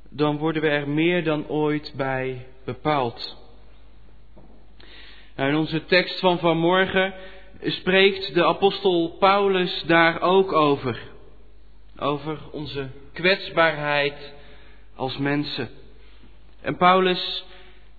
dan 0.10 0.38
worden 0.38 0.62
we 0.62 0.68
er 0.68 0.90
meer 0.90 1.24
dan 1.24 1.48
ooit 1.48 1.94
bij 1.96 2.46
bepaald. 2.66 3.38
Nou, 5.36 5.50
in 5.50 5.56
onze 5.56 5.86
tekst 5.86 6.20
van 6.20 6.40
vanmorgen 6.40 7.14
spreekt 7.64 8.34
de 8.34 8.46
apostel 8.46 9.16
Paulus 9.20 9.84
daar 9.88 10.22
ook 10.22 10.52
over 10.52 11.09
over 12.00 12.38
onze 12.52 12.90
kwetsbaarheid 13.14 14.34
als 14.96 15.18
mensen. 15.18 15.70
En 16.62 16.78
Paulus, 16.78 17.46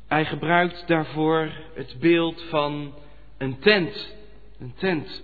hij 0.08 0.24
gebruikt 0.24 0.84
daarvoor 0.86 1.50
het 1.74 1.96
beeld 2.00 2.42
van 2.42 2.94
een 3.38 3.58
tent. 3.58 4.16
Een 4.60 4.74
tent. 4.78 5.22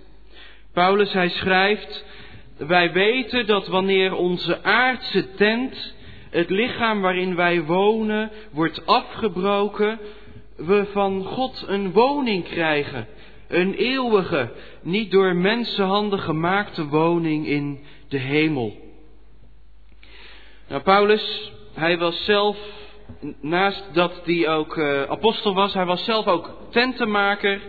Paulus, 0.73 1.13
hij 1.13 1.29
schrijft, 1.29 2.05
wij 2.57 2.91
weten 2.91 3.45
dat 3.45 3.67
wanneer 3.67 4.13
onze 4.13 4.63
aardse 4.63 5.33
tent, 5.33 5.95
het 6.29 6.49
lichaam 6.49 7.01
waarin 7.01 7.35
wij 7.35 7.63
wonen, 7.63 8.31
wordt 8.51 8.85
afgebroken, 8.85 9.99
we 10.55 10.85
van 10.91 11.23
God 11.23 11.63
een 11.67 11.91
woning 11.91 12.43
krijgen. 12.43 13.07
Een 13.47 13.73
eeuwige, 13.73 14.51
niet 14.81 15.11
door 15.11 15.35
mensenhanden 15.35 16.19
gemaakte 16.19 16.87
woning 16.87 17.47
in 17.47 17.79
de 18.07 18.17
hemel. 18.17 18.75
Nou, 20.67 20.81
Paulus, 20.81 21.51
hij 21.73 21.97
was 21.97 22.25
zelf, 22.25 22.57
naast 23.41 23.83
dat 23.93 24.21
hij 24.23 24.49
ook 24.49 24.77
uh, 24.77 25.03
apostel 25.03 25.53
was, 25.53 25.73
hij 25.73 25.85
was 25.85 26.03
zelf 26.03 26.27
ook 26.27 26.57
tentenmaker. 26.69 27.61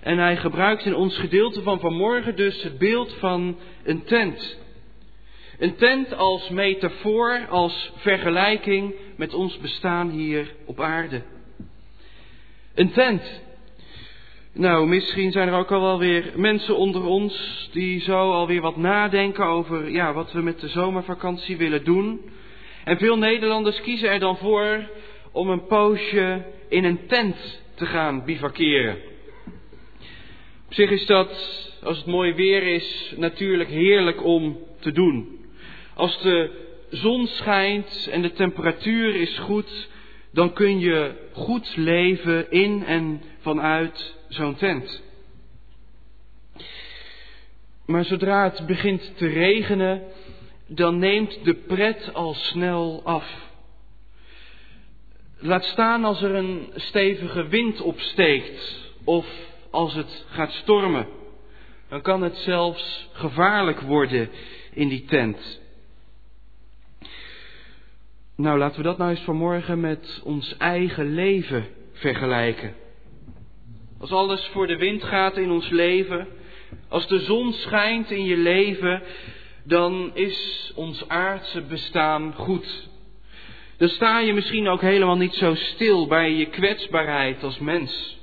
En 0.00 0.18
hij 0.18 0.36
gebruikt 0.36 0.84
in 0.84 0.94
ons 0.94 1.18
gedeelte 1.18 1.62
van 1.62 1.80
vanmorgen 1.80 2.36
dus 2.36 2.62
het 2.62 2.78
beeld 2.78 3.12
van 3.12 3.58
een 3.84 4.04
tent. 4.04 4.58
Een 5.58 5.76
tent 5.76 6.14
als 6.14 6.48
metafoor, 6.48 7.46
als 7.48 7.92
vergelijking 7.96 8.94
met 9.16 9.34
ons 9.34 9.58
bestaan 9.58 10.10
hier 10.10 10.54
op 10.64 10.80
aarde. 10.80 11.22
Een 12.74 12.92
tent, 12.92 13.42
nou, 14.56 14.86
misschien 14.86 15.32
zijn 15.32 15.48
er 15.48 15.54
ook 15.54 15.72
al 15.72 15.80
wel 15.80 15.98
weer 15.98 16.32
mensen 16.36 16.76
onder 16.76 17.04
ons 17.04 17.68
die 17.72 18.00
zo 18.00 18.32
alweer 18.32 18.60
wat 18.60 18.76
nadenken 18.76 19.46
over 19.46 19.90
ja, 19.90 20.12
wat 20.12 20.32
we 20.32 20.40
met 20.40 20.60
de 20.60 20.68
zomervakantie 20.68 21.56
willen 21.56 21.84
doen. 21.84 22.20
En 22.84 22.98
veel 22.98 23.18
Nederlanders 23.18 23.80
kiezen 23.80 24.10
er 24.10 24.18
dan 24.18 24.36
voor 24.36 24.88
om 25.32 25.48
een 25.48 25.66
poosje 25.66 26.44
in 26.68 26.84
een 26.84 27.06
tent 27.06 27.62
te 27.74 27.86
gaan 27.86 28.24
bivakeren. 28.24 28.96
Op 30.66 30.74
zich 30.74 30.90
is 30.90 31.06
dat, 31.06 31.30
als 31.82 31.96
het 31.96 32.06
mooi 32.06 32.34
weer 32.34 32.62
is, 32.62 33.14
natuurlijk 33.16 33.70
heerlijk 33.70 34.24
om 34.24 34.58
te 34.80 34.92
doen. 34.92 35.44
Als 35.94 36.22
de 36.22 36.50
zon 36.90 37.26
schijnt 37.26 38.08
en 38.12 38.22
de 38.22 38.32
temperatuur 38.32 39.14
is 39.14 39.38
goed, 39.38 39.88
dan 40.32 40.52
kun 40.52 40.78
je 40.78 41.12
goed 41.32 41.76
leven 41.76 42.50
in 42.50 42.84
en 42.84 43.22
vanuit 43.40 44.13
zo'n 44.28 44.54
tent. 44.54 45.02
Maar 47.86 48.04
zodra 48.04 48.44
het 48.44 48.66
begint 48.66 49.16
te 49.16 49.26
regenen, 49.26 50.02
dan 50.66 50.98
neemt 50.98 51.44
de 51.44 51.54
pret 51.54 52.14
al 52.14 52.34
snel 52.34 53.00
af. 53.04 53.52
Laat 55.38 55.64
staan 55.64 56.04
als 56.04 56.22
er 56.22 56.34
een 56.34 56.72
stevige 56.74 57.48
wind 57.48 57.80
opsteekt 57.80 58.92
of 59.04 59.26
als 59.70 59.94
het 59.94 60.24
gaat 60.28 60.52
stormen. 60.52 61.06
Dan 61.88 62.02
kan 62.02 62.22
het 62.22 62.36
zelfs 62.36 63.08
gevaarlijk 63.12 63.80
worden 63.80 64.30
in 64.72 64.88
die 64.88 65.04
tent. 65.04 65.60
Nou, 68.36 68.58
laten 68.58 68.76
we 68.76 68.82
dat 68.82 68.98
nou 68.98 69.10
eens 69.10 69.20
vanmorgen 69.20 69.80
met 69.80 70.20
ons 70.24 70.56
eigen 70.56 71.14
leven 71.14 71.66
vergelijken. 71.92 72.74
Als 74.00 74.10
alles 74.10 74.46
voor 74.52 74.66
de 74.66 74.76
wind 74.76 75.04
gaat 75.04 75.36
in 75.36 75.50
ons 75.50 75.68
leven, 75.68 76.28
als 76.88 77.06
de 77.06 77.18
zon 77.18 77.52
schijnt 77.52 78.10
in 78.10 78.24
je 78.24 78.36
leven, 78.36 79.02
dan 79.64 80.10
is 80.14 80.72
ons 80.74 81.08
aardse 81.08 81.60
bestaan 81.62 82.34
goed. 82.34 82.88
Dan 83.76 83.88
sta 83.88 84.18
je 84.18 84.32
misschien 84.32 84.68
ook 84.68 84.80
helemaal 84.80 85.16
niet 85.16 85.34
zo 85.34 85.54
stil 85.54 86.06
bij 86.06 86.32
je 86.32 86.46
kwetsbaarheid 86.46 87.42
als 87.42 87.58
mens. 87.58 88.18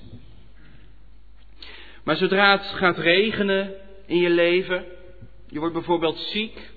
Maar 2.03 2.15
zodra 2.15 2.51
het 2.51 2.65
gaat 2.65 2.97
regenen 2.97 3.73
in 4.05 4.17
je 4.17 4.29
leven, 4.29 4.85
je 5.49 5.59
wordt 5.59 5.73
bijvoorbeeld 5.73 6.17
ziek, 6.17 6.71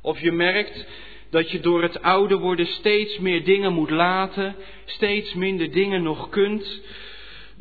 of 0.00 0.20
je 0.20 0.32
merkt 0.32 0.86
dat 1.30 1.50
je 1.50 1.60
door 1.60 1.82
het 1.82 2.02
ouder 2.02 2.38
worden 2.38 2.66
steeds 2.66 3.18
meer 3.18 3.44
dingen 3.44 3.72
moet 3.72 3.90
laten, 3.90 4.56
steeds 4.84 5.34
minder 5.34 5.72
dingen 5.72 6.02
nog 6.02 6.28
kunt, 6.28 6.80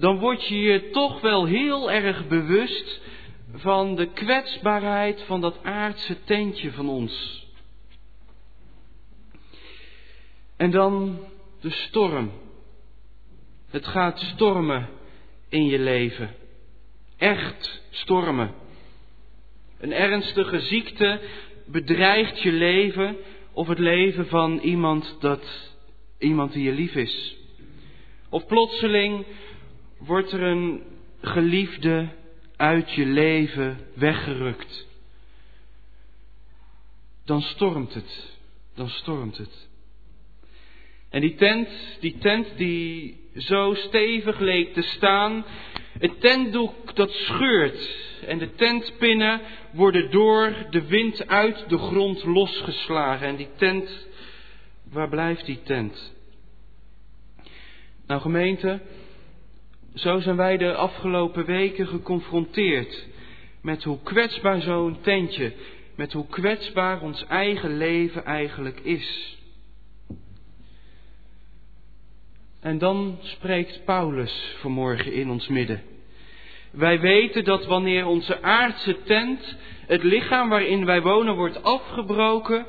dan 0.02 0.20
word 0.20 0.48
je 0.48 0.60
je 0.60 0.90
toch 0.90 1.22
wel 1.22 1.46
heel 1.46 1.92
erg 1.92 2.28
bewust 2.28 3.02
van 3.54 3.96
de 3.96 4.06
kwetsbaarheid 4.06 5.22
van 5.22 5.42
dat 5.42 5.64
aardse 5.64 6.24
tentje 6.24 6.72
van 6.72 6.90
ons. 6.90 7.46
En 10.58 10.72
dan 10.72 11.20
de 11.60 11.70
storm. 11.70 12.32
Het 13.70 13.88
gaat 13.88 14.20
stormen 14.20 14.90
in 15.50 15.66
je 15.66 15.80
leven. 15.80 16.36
Echt 17.18 17.82
stormen. 17.90 18.54
Een 19.80 19.94
ernstige 19.94 20.60
ziekte 20.60 21.20
bedreigt 21.66 22.42
je 22.42 22.52
leven 22.52 23.18
of 23.54 23.68
het 23.68 23.80
leven 23.80 24.28
van 24.28 24.60
iemand 24.60 25.18
dat 25.20 25.74
iemand 26.18 26.54
die 26.54 26.64
je 26.64 26.72
lief 26.72 26.96
is. 26.96 27.36
Of 28.30 28.46
plotseling 28.46 29.26
wordt 30.06 30.32
er 30.32 30.42
een 30.42 30.84
geliefde 31.22 32.10
uit 32.56 32.92
je 32.92 33.06
leven 33.06 33.80
weggerukt. 33.94 34.88
Dan 37.26 37.42
stormt 37.42 37.94
het, 37.94 38.38
dan 38.76 38.90
stormt 38.90 39.38
het. 39.38 39.70
En 41.10 41.22
die 41.22 41.36
tent, 41.36 41.70
die 42.00 42.18
tent 42.18 42.58
die 42.58 43.20
zo 43.36 43.74
stevig 43.74 44.40
leek 44.40 44.74
te 44.74 44.82
staan, 44.82 45.46
het 46.00 46.22
tentdoek 46.22 46.96
dat 46.96 47.12
scheurt 47.12 48.10
en 48.26 48.38
de 48.38 48.54
tentpinnen 48.56 49.42
worden 49.72 50.12
door 50.12 50.68
de 50.70 50.88
wind 50.88 51.28
uit 51.28 51.70
de 51.70 51.78
grond 51.78 52.24
losgeslagen. 52.24 53.28
En 53.28 53.36
die 53.36 53.50
tent, 53.56 54.08
waar 54.84 55.10
blijft 55.10 55.46
die 55.46 55.62
tent? 55.64 56.14
Nou 58.08 58.22
gemeente, 58.22 58.82
zo 59.94 60.20
zijn 60.20 60.36
wij 60.36 60.58
de 60.58 60.74
afgelopen 60.74 61.46
weken 61.46 61.88
geconfronteerd 61.88 63.08
met 63.62 63.84
hoe 63.84 64.00
kwetsbaar 64.04 64.62
zo'n 64.62 64.98
tentje, 65.02 65.54
met 65.96 66.14
hoe 66.14 66.28
kwetsbaar 66.28 67.02
ons 67.02 67.26
eigen 67.28 67.78
leven 67.78 68.26
eigenlijk 68.26 68.80
is. 68.80 69.38
En 72.60 72.78
dan 72.78 73.18
spreekt 73.22 73.86
Paulus 73.86 74.56
vanmorgen 74.60 75.14
in 75.14 75.30
ons 75.30 75.48
midden. 75.48 75.82
Wij 76.72 77.00
weten 77.00 77.44
dat 77.44 77.66
wanneer 77.66 78.06
onze 78.06 78.42
aardse 78.42 79.04
tent, 79.04 79.58
het 79.88 80.04
lichaam 80.04 80.50
waarin 80.50 80.86
wij 80.86 81.02
wonen, 81.02 81.36
wordt 81.36 81.64
afgebroken, 81.64 82.66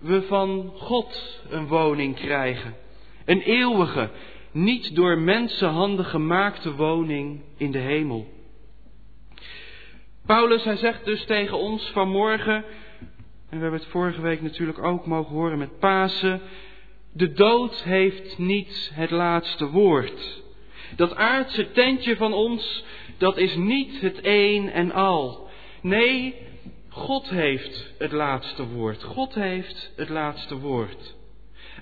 we 0.00 0.22
van 0.22 0.72
God 0.74 1.40
een 1.50 1.66
woning 1.66 2.14
krijgen. 2.14 2.74
Een 3.24 3.40
eeuwige, 3.40 4.10
niet 4.54 4.94
door 4.94 5.18
mensenhanden 5.18 6.04
gemaakte 6.04 6.74
woning 6.74 7.40
in 7.56 7.70
de 7.70 7.78
hemel. 7.78 8.26
Paulus, 10.26 10.64
hij 10.64 10.76
zegt 10.76 11.04
dus 11.04 11.24
tegen 11.24 11.58
ons 11.58 11.90
vanmorgen, 11.90 12.64
En 13.50 13.60
we 13.60 13.62
hebben 13.62 13.80
het 13.80 13.88
vorige 13.90 14.20
week 14.20 14.42
natuurlijk 14.42 14.84
ook 14.84 15.06
mogen 15.06 15.34
horen 15.34 15.58
met 15.58 15.78
Pasen. 15.78 16.40
De 17.12 17.32
dood 17.32 17.82
heeft 17.82 18.38
niet 18.38 18.90
het 18.94 19.10
laatste 19.10 19.70
woord. 19.70 20.42
Dat 20.96 21.14
aardse 21.14 21.72
tentje 21.72 22.16
van 22.16 22.32
ons, 22.32 22.84
dat 23.18 23.36
is 23.36 23.56
niet 23.56 24.00
het 24.00 24.18
een 24.22 24.70
en 24.70 24.92
al. 24.92 25.48
Nee, 25.82 26.34
God 26.88 27.28
heeft 27.28 27.94
het 27.98 28.12
laatste 28.12 28.66
woord. 28.68 29.02
God 29.02 29.34
heeft 29.34 29.92
het 29.96 30.08
laatste 30.08 30.58
woord. 30.58 31.13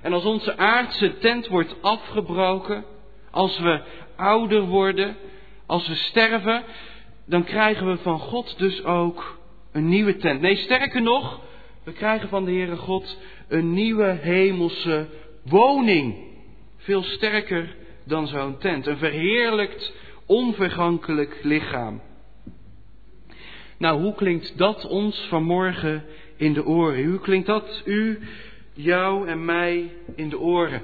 En 0.03 0.12
als 0.12 0.24
onze 0.24 0.57
aardse 0.57 1.18
tent 1.18 1.48
wordt 1.48 1.82
afgebroken, 1.82 2.84
als 3.30 3.59
we 3.59 3.80
ouder 4.16 4.62
worden, 4.62 5.16
als 5.66 5.88
we 5.88 5.94
sterven, 5.94 6.64
dan 7.26 7.44
krijgen 7.44 7.86
we 7.86 7.96
van 7.96 8.18
God 8.18 8.59
dus 8.59 8.84
ook 8.84 9.38
een 9.72 9.88
nieuwe 9.88 10.16
tent. 10.16 10.40
Nee, 10.40 10.57
sterker 10.57 11.03
nog, 11.03 11.40
we 11.84 11.92
krijgen 11.92 12.28
van 12.28 12.44
de 12.44 12.50
Heere 12.50 12.76
God 12.76 13.18
een 13.48 13.72
nieuwe 13.72 14.18
hemelse 14.20 15.09
woning. 15.44 16.16
Veel 16.76 17.03
sterker 17.03 17.76
dan 18.05 18.26
zo'n 18.26 18.59
tent. 18.59 18.86
Een 18.86 18.96
verheerlijkt, 18.98 19.92
onvergankelijk 20.26 21.38
lichaam. 21.42 22.00
Nou, 23.78 24.00
hoe 24.00 24.14
klinkt 24.14 24.59
dat 24.59 24.86
ons 24.86 25.26
vanmorgen 25.28 26.05
in 26.36 26.53
de 26.53 26.66
oren? 26.66 27.05
Hoe 27.05 27.20
klinkt 27.20 27.46
dat 27.46 27.82
u, 27.84 28.20
jou 28.73 29.29
en 29.29 29.45
mij 29.45 29.93
in 30.16 30.29
de 30.29 30.39
oren? 30.39 30.83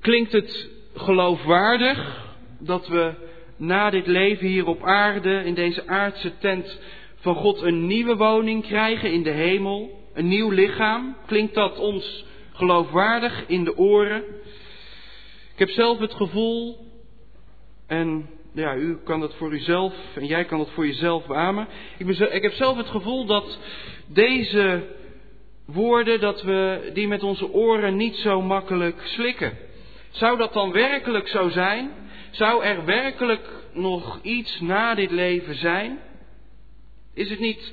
Klinkt 0.00 0.32
het 0.32 0.70
geloofwaardig 0.94 2.30
dat 2.58 2.88
we 2.88 3.14
na 3.56 3.90
dit 3.90 4.06
leven 4.06 4.46
hier 4.46 4.66
op 4.66 4.82
aarde, 4.82 5.42
in 5.44 5.54
deze 5.54 5.86
aardse 5.86 6.38
tent, 6.38 6.80
van 7.16 7.34
God 7.34 7.62
een 7.62 7.86
nieuwe 7.86 8.16
woning 8.16 8.66
krijgen 8.66 9.12
in 9.12 9.22
de 9.22 9.30
hemel, 9.30 10.08
een 10.14 10.28
nieuw 10.28 10.50
lichaam? 10.50 11.16
Klinkt 11.26 11.54
dat 11.54 11.78
ons 11.78 12.24
geloofwaardig 12.52 13.44
in 13.46 13.64
de 13.64 13.76
oren? 13.76 14.24
Ik 15.52 15.58
heb 15.58 15.70
zelf 15.70 15.98
het 15.98 16.14
gevoel, 16.14 16.78
en 17.86 18.28
ja, 18.52 18.76
u 18.76 18.98
kan 19.04 19.20
dat 19.20 19.34
voor 19.34 19.52
uzelf 19.52 19.94
en 20.14 20.26
jij 20.26 20.44
kan 20.44 20.58
dat 20.58 20.70
voor 20.70 20.86
jezelf 20.86 21.26
beamen. 21.26 21.68
Ik, 21.98 22.06
ben, 22.06 22.34
ik 22.34 22.42
heb 22.42 22.52
zelf 22.52 22.76
het 22.76 22.88
gevoel 22.88 23.26
dat 23.26 23.58
deze 24.06 24.82
woorden, 25.72 26.20
dat 26.20 26.42
we 26.42 26.90
die 26.94 27.08
met 27.08 27.22
onze 27.22 27.52
oren 27.52 27.96
niet 27.96 28.16
zo 28.16 28.42
makkelijk 28.42 29.00
slikken. 29.04 29.58
Zou 30.10 30.38
dat 30.38 30.52
dan 30.52 30.72
werkelijk 30.72 31.28
zo 31.28 31.48
zijn? 31.48 31.90
Zou 32.30 32.64
er 32.64 32.84
werkelijk 32.84 33.48
nog 33.72 34.18
iets 34.22 34.60
na 34.60 34.94
dit 34.94 35.10
leven 35.10 35.54
zijn? 35.54 35.98
Is 37.14 37.30
het 37.30 37.38
niet 37.38 37.72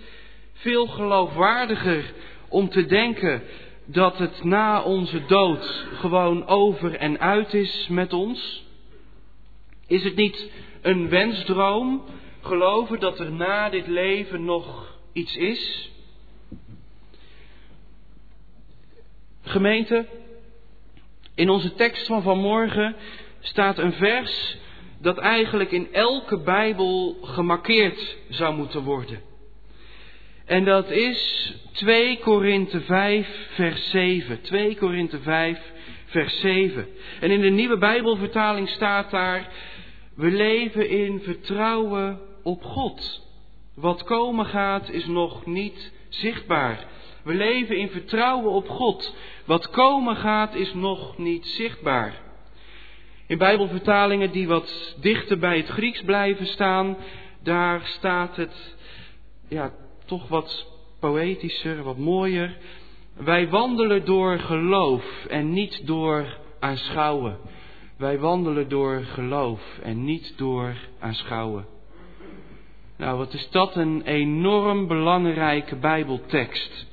veel 0.53 0.87
geloofwaardiger 0.87 2.13
om 2.49 2.69
te 2.69 2.85
denken 2.85 3.43
dat 3.85 4.17
het 4.17 4.43
na 4.43 4.81
onze 4.81 5.25
dood 5.25 5.85
gewoon 5.93 6.47
over 6.47 6.95
en 6.95 7.19
uit 7.19 7.53
is 7.53 7.87
met 7.87 8.13
ons? 8.13 8.65
Is 9.87 10.03
het 10.03 10.15
niet 10.15 10.51
een 10.81 11.09
wensdroom 11.09 12.03
geloven 12.41 12.99
dat 12.99 13.19
er 13.19 13.31
na 13.31 13.69
dit 13.69 13.87
leven 13.87 14.45
nog 14.45 14.97
iets 15.13 15.35
is? 15.35 15.91
Gemeente, 19.49 20.05
in 21.35 21.49
onze 21.49 21.73
tekst 21.73 22.05
van 22.05 22.21
vanmorgen 22.21 22.95
staat 23.39 23.77
een 23.77 23.93
vers 23.93 24.57
dat 25.01 25.17
eigenlijk 25.17 25.71
in 25.71 25.93
elke 25.93 26.37
Bijbel 26.37 27.17
gemarkeerd 27.21 28.17
zou 28.29 28.55
moeten 28.55 28.83
worden. 28.83 29.21
En 30.45 30.65
dat 30.65 30.89
is 30.89 31.53
2 31.71 32.19
Korinthe 32.19 32.81
5, 32.81 33.47
vers 33.49 33.89
7. 33.89 34.41
2 34.41 34.77
Korinthe 34.77 35.19
5, 35.19 35.59
vers 36.05 36.39
7. 36.39 36.87
En 37.19 37.31
in 37.31 37.41
de 37.41 37.49
nieuwe 37.49 37.77
Bijbelvertaling 37.77 38.69
staat 38.69 39.11
daar, 39.11 39.47
we 40.15 40.31
leven 40.31 40.89
in 40.89 41.21
vertrouwen 41.23 42.19
op 42.43 42.63
God. 42.63 43.27
Wat 43.75 44.03
komen 44.03 44.45
gaat 44.45 44.89
is 44.89 45.05
nog 45.05 45.45
niet 45.45 45.91
zichtbaar. 46.09 46.87
We 47.23 47.33
leven 47.33 47.77
in 47.77 47.89
vertrouwen 47.89 48.51
op 48.51 48.69
God. 48.69 49.15
Wat 49.45 49.69
komen 49.69 50.15
gaat 50.15 50.55
is 50.55 50.73
nog 50.73 51.17
niet 51.17 51.45
zichtbaar. 51.45 52.21
In 53.27 53.37
Bijbelvertalingen 53.37 54.31
die 54.31 54.47
wat 54.47 54.95
dichter 55.01 55.37
bij 55.37 55.57
het 55.57 55.67
Grieks 55.67 56.01
blijven 56.01 56.45
staan, 56.45 56.97
daar 57.43 57.81
staat 57.83 58.35
het 58.35 58.75
ja, 59.47 59.73
toch 60.05 60.27
wat 60.27 60.67
poëtischer, 60.99 61.83
wat 61.83 61.97
mooier. 61.97 62.57
Wij 63.13 63.49
wandelen 63.49 64.05
door 64.05 64.39
geloof 64.39 65.25
en 65.29 65.53
niet 65.53 65.87
door 65.87 66.37
aanschouwen. 66.59 67.37
Wij 67.97 68.19
wandelen 68.19 68.69
door 68.69 69.03
geloof 69.03 69.79
en 69.83 70.03
niet 70.03 70.33
door 70.37 70.75
aanschouwen. 70.99 71.65
Nou, 72.97 73.17
wat 73.17 73.33
is 73.33 73.49
dat 73.49 73.75
een 73.75 74.01
enorm 74.01 74.87
belangrijke 74.87 75.75
Bijbeltekst. 75.75 76.88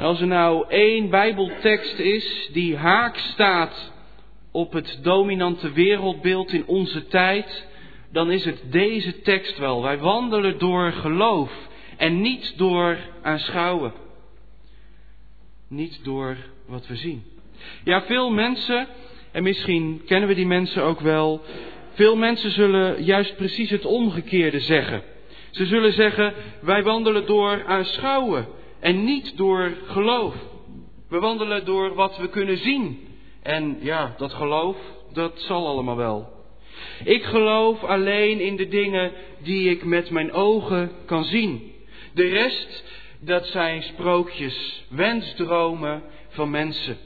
Als 0.00 0.20
er 0.20 0.26
nou 0.26 0.64
één 0.68 1.10
Bijbeltekst 1.10 1.98
is 1.98 2.48
die 2.52 2.76
haak 2.76 3.16
staat 3.16 3.92
op 4.52 4.72
het 4.72 4.98
dominante 5.02 5.72
wereldbeeld 5.72 6.52
in 6.52 6.66
onze 6.66 7.06
tijd, 7.06 7.66
dan 8.12 8.30
is 8.30 8.44
het 8.44 8.62
deze 8.70 9.20
tekst 9.20 9.58
wel. 9.58 9.82
Wij 9.82 9.98
wandelen 9.98 10.58
door 10.58 10.92
geloof 10.92 11.52
en 11.96 12.20
niet 12.20 12.58
door 12.58 12.98
aanschouwen. 13.22 13.92
Niet 15.68 16.00
door 16.04 16.36
wat 16.66 16.86
we 16.86 16.96
zien. 16.96 17.22
Ja, 17.84 18.02
veel 18.02 18.30
mensen, 18.30 18.86
en 19.32 19.42
misschien 19.42 20.02
kennen 20.06 20.28
we 20.28 20.34
die 20.34 20.46
mensen 20.46 20.82
ook 20.82 21.00
wel, 21.00 21.40
veel 21.92 22.16
mensen 22.16 22.50
zullen 22.50 23.04
juist 23.04 23.36
precies 23.36 23.70
het 23.70 23.84
omgekeerde 23.84 24.60
zeggen. 24.60 25.02
Ze 25.50 25.66
zullen 25.66 25.92
zeggen, 25.92 26.34
wij 26.60 26.82
wandelen 26.82 27.26
door 27.26 27.64
aanschouwen 27.66 28.58
en 28.80 29.04
niet 29.04 29.36
door 29.36 29.76
geloof. 29.84 30.34
We 31.08 31.18
wandelen 31.18 31.64
door 31.64 31.94
wat 31.94 32.16
we 32.16 32.28
kunnen 32.28 32.58
zien. 32.58 33.08
En 33.42 33.78
ja, 33.80 34.14
dat 34.18 34.32
geloof, 34.32 34.76
dat 35.12 35.40
zal 35.40 35.66
allemaal 35.66 35.96
wel. 35.96 36.28
Ik 37.04 37.24
geloof 37.24 37.84
alleen 37.84 38.40
in 38.40 38.56
de 38.56 38.68
dingen 38.68 39.12
die 39.42 39.70
ik 39.70 39.84
met 39.84 40.10
mijn 40.10 40.32
ogen 40.32 40.90
kan 41.04 41.24
zien. 41.24 41.72
De 42.14 42.28
rest, 42.28 42.84
dat 43.20 43.46
zijn 43.46 43.82
sprookjes, 43.82 44.84
wensdromen 44.88 46.02
van 46.28 46.50
mensen. 46.50 46.96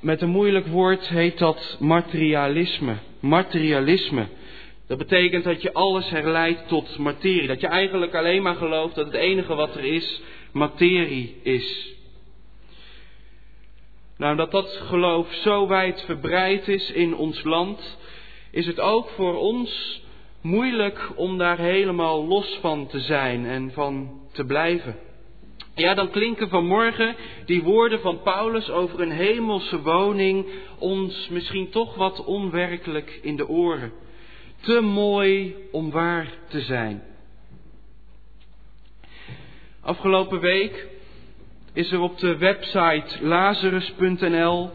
Met 0.00 0.22
een 0.22 0.28
moeilijk 0.28 0.66
woord 0.66 1.08
heet 1.08 1.38
dat 1.38 1.76
materialisme. 1.80 2.96
Materialisme. 3.20 4.26
Dat 4.86 4.98
betekent 4.98 5.44
dat 5.44 5.62
je 5.62 5.72
alles 5.72 6.10
herleidt 6.10 6.68
tot 6.68 6.98
materie. 6.98 7.46
Dat 7.46 7.60
je 7.60 7.66
eigenlijk 7.66 8.14
alleen 8.14 8.42
maar 8.42 8.54
gelooft 8.54 8.94
dat 8.94 9.06
het 9.06 9.14
enige 9.14 9.54
wat 9.54 9.76
er 9.76 9.84
is, 9.84 10.22
materie 10.52 11.40
is. 11.42 11.92
Nou, 14.16 14.36
dat 14.36 14.50
dat 14.50 14.68
geloof 14.68 15.32
zo 15.32 15.68
wijd 15.68 16.02
verbreid 16.02 16.68
is 16.68 16.90
in 16.90 17.16
ons 17.16 17.44
land, 17.44 17.98
is 18.50 18.66
het 18.66 18.80
ook 18.80 19.08
voor 19.08 19.36
ons 19.36 20.02
moeilijk 20.40 21.10
om 21.14 21.38
daar 21.38 21.58
helemaal 21.58 22.26
los 22.26 22.58
van 22.60 22.86
te 22.86 23.00
zijn 23.00 23.46
en 23.46 23.72
van 23.72 24.20
te 24.32 24.44
blijven. 24.44 24.96
Ja, 25.74 25.94
dan 25.94 26.10
klinken 26.10 26.48
vanmorgen 26.48 27.16
die 27.46 27.62
woorden 27.62 28.00
van 28.00 28.22
Paulus 28.22 28.70
over 28.70 29.00
een 29.00 29.10
hemelse 29.10 29.82
woning 29.82 30.46
ons 30.78 31.28
misschien 31.28 31.70
toch 31.70 31.94
wat 31.94 32.24
onwerkelijk 32.24 33.18
in 33.22 33.36
de 33.36 33.48
oren. 33.48 33.92
Te 34.64 34.80
mooi 34.80 35.54
om 35.70 35.90
waar 35.90 36.28
te 36.48 36.60
zijn. 36.60 37.02
Afgelopen 39.80 40.40
week 40.40 40.86
is 41.72 41.92
er 41.92 42.00
op 42.00 42.18
de 42.18 42.36
website 42.36 43.24
lazarus.nl 43.24 44.70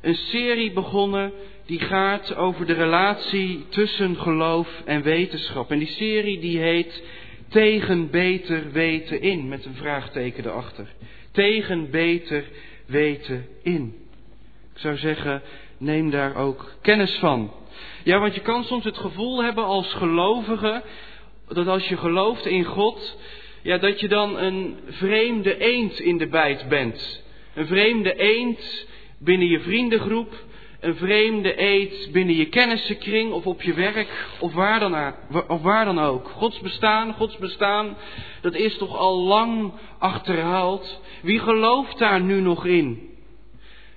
een 0.00 0.14
serie 0.14 0.72
begonnen 0.72 1.32
die 1.66 1.80
gaat 1.80 2.34
over 2.34 2.66
de 2.66 2.72
relatie 2.72 3.66
tussen 3.68 4.16
geloof 4.16 4.82
en 4.84 5.02
wetenschap. 5.02 5.70
En 5.70 5.78
die 5.78 5.88
serie 5.88 6.40
die 6.40 6.58
heet 6.58 7.02
Tegen 7.52 8.10
beter 8.10 8.72
weten 8.72 9.20
in, 9.20 9.48
met 9.48 9.64
een 9.64 9.74
vraagteken 9.74 10.44
erachter. 10.44 10.86
Tegen 11.30 11.90
beter 11.90 12.44
weten 12.86 13.46
in. 13.62 13.94
Ik 14.74 14.78
zou 14.80 14.96
zeggen, 14.96 15.42
neem 15.78 16.10
daar 16.10 16.36
ook 16.36 16.72
kennis 16.82 17.14
van. 17.14 17.52
Ja, 18.04 18.18
want 18.18 18.34
je 18.34 18.40
kan 18.40 18.64
soms 18.64 18.84
het 18.84 18.98
gevoel 18.98 19.42
hebben 19.42 19.64
als 19.64 19.92
gelovige, 19.92 20.82
dat 21.48 21.66
als 21.66 21.88
je 21.88 21.96
gelooft 21.96 22.46
in 22.46 22.64
God, 22.64 23.16
ja, 23.62 23.78
dat 23.78 24.00
je 24.00 24.08
dan 24.08 24.38
een 24.38 24.78
vreemde 24.88 25.58
eend 25.58 26.00
in 26.00 26.18
de 26.18 26.26
bijt 26.26 26.68
bent. 26.68 27.22
Een 27.54 27.66
vreemde 27.66 28.14
eend 28.14 28.86
binnen 29.18 29.48
je 29.48 29.60
vriendengroep. 29.60 30.34
een 30.80 30.96
vreemde 30.96 31.62
eet 31.62 32.08
binnen 32.12 32.36
je 32.36 32.46
kennissenkring 32.46 33.32
of 33.32 33.46
op 33.46 33.62
je 33.62 33.74
werk 33.74 34.28
of 34.38 34.52
waar, 34.52 34.80
dan, 34.80 35.14
of 35.48 35.62
waar 35.62 35.84
dan 35.84 35.98
ook. 35.98 36.28
Gods 36.28 36.60
bestaan, 36.60 37.14
Gods 37.14 37.36
bestaan, 37.36 37.96
dat 38.40 38.54
is 38.54 38.76
toch 38.76 38.96
al 38.96 39.16
lang 39.16 39.72
achterhaald. 39.98 41.00
Wie 41.22 41.38
gelooft 41.38 41.98
daar 41.98 42.20
nu 42.20 42.40
nog 42.40 42.66
in? 42.66 43.11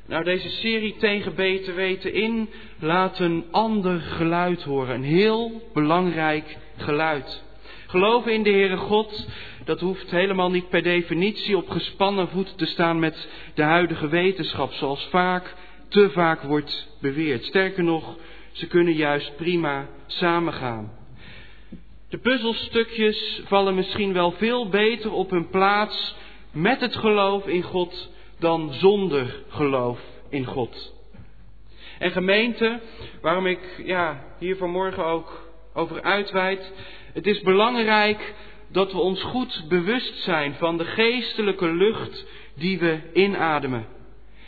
Nou, 0.08 0.24
deze 0.24 0.50
serie 0.50 0.96
tegen 0.98 1.36
beter 1.36 1.76
weten 1.76 2.14
in 2.14 2.50
laat 2.80 3.20
een 3.20 3.46
ander 3.52 4.00
geluid 4.00 4.64
horen. 4.64 4.96
Een 4.96 5.04
heel 5.04 5.62
belangrijk 5.74 6.58
geluid. 6.78 7.44
Geloven 7.88 8.34
in 8.34 8.44
de 8.44 8.50
Heere 8.50 8.78
God, 8.78 9.28
dat 9.64 9.80
hoeft 9.80 10.12
helemaal 10.12 10.52
niet 10.52 10.70
per 10.70 10.84
definitie 10.84 11.58
op 11.58 11.70
gespannen 11.70 12.28
voet 12.28 12.58
te 12.58 12.66
staan 12.66 13.00
met 13.00 13.30
de 13.54 13.62
huidige 13.62 14.08
wetenschap, 14.08 14.72
zoals 14.74 15.08
vaak, 15.10 15.56
te 15.88 16.10
vaak 16.10 16.42
wordt 16.42 16.88
beweerd. 17.02 17.46
Sterker 17.46 17.84
nog, 17.84 18.16
ze 18.52 18.68
kunnen 18.68 18.94
juist 18.94 19.36
prima 19.36 19.88
samengaan. 20.06 20.92
De 22.10 22.18
puzzelstukjes 22.18 23.42
vallen 23.46 23.76
misschien 23.76 24.14
wel 24.14 24.32
veel 24.32 24.70
beter 24.70 25.12
op 25.12 25.30
hun 25.30 25.50
plaats 25.50 26.16
met 26.52 26.80
het 26.80 26.96
geloof 26.96 27.48
in 27.48 27.62
God 27.62 28.14
dan 28.40 28.74
zonder 28.74 29.44
geloof 29.50 30.00
in 30.30 30.46
God. 30.46 30.94
En 32.00 32.12
gemeente, 32.12 32.80
waarom 33.22 33.46
ik 33.46 33.82
ja, 33.86 34.24
hier 34.40 34.58
vanmorgen 34.58 35.06
ook 35.06 35.50
over 35.74 36.02
uitweid, 36.02 36.72
het 37.14 37.28
is 37.28 37.42
belangrijk 37.42 38.34
dat 38.68 38.92
we 38.92 39.00
ons 39.00 39.22
goed 39.22 39.66
bewust 39.68 40.24
zijn 40.24 40.54
van 40.54 40.78
de 40.78 40.86
geestelijke 40.86 41.68
lucht 41.68 42.26
die 42.56 42.80
we 42.80 43.00
inademen. 43.14 43.86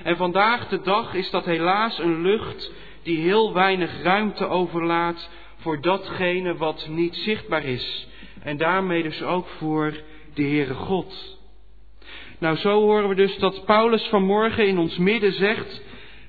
En 0.04 0.18
vandaag 0.18 0.68
de 0.68 0.82
dag 0.82 1.14
is 1.14 1.30
dat 1.30 1.46
helaas 1.46 2.00
een 2.00 2.22
lucht 2.22 2.72
die 3.04 3.20
heel 3.20 3.54
weinig 3.54 4.02
ruimte 4.04 4.48
overlaat 4.48 5.30
voor 5.58 5.82
datgene 5.82 6.56
wat 6.56 6.88
niet 6.90 7.16
zichtbaar 7.16 7.64
is. 7.64 8.08
En 8.44 8.58
daarmee 8.58 9.04
dus 9.04 9.24
ook 9.24 9.48
voor 9.48 9.94
de 10.34 10.44
Heere 10.44 10.74
God. 10.74 11.37
Nou, 12.40 12.58
zo 12.58 12.82
horen 12.82 13.10
we 13.10 13.16
dus 13.16 13.38
dat 13.38 13.66
Paulus 13.66 14.04
vanmorgen 14.04 14.68
in 14.68 14.78
ons 14.78 14.98
midden 14.98 15.34
zegt, 15.34 15.82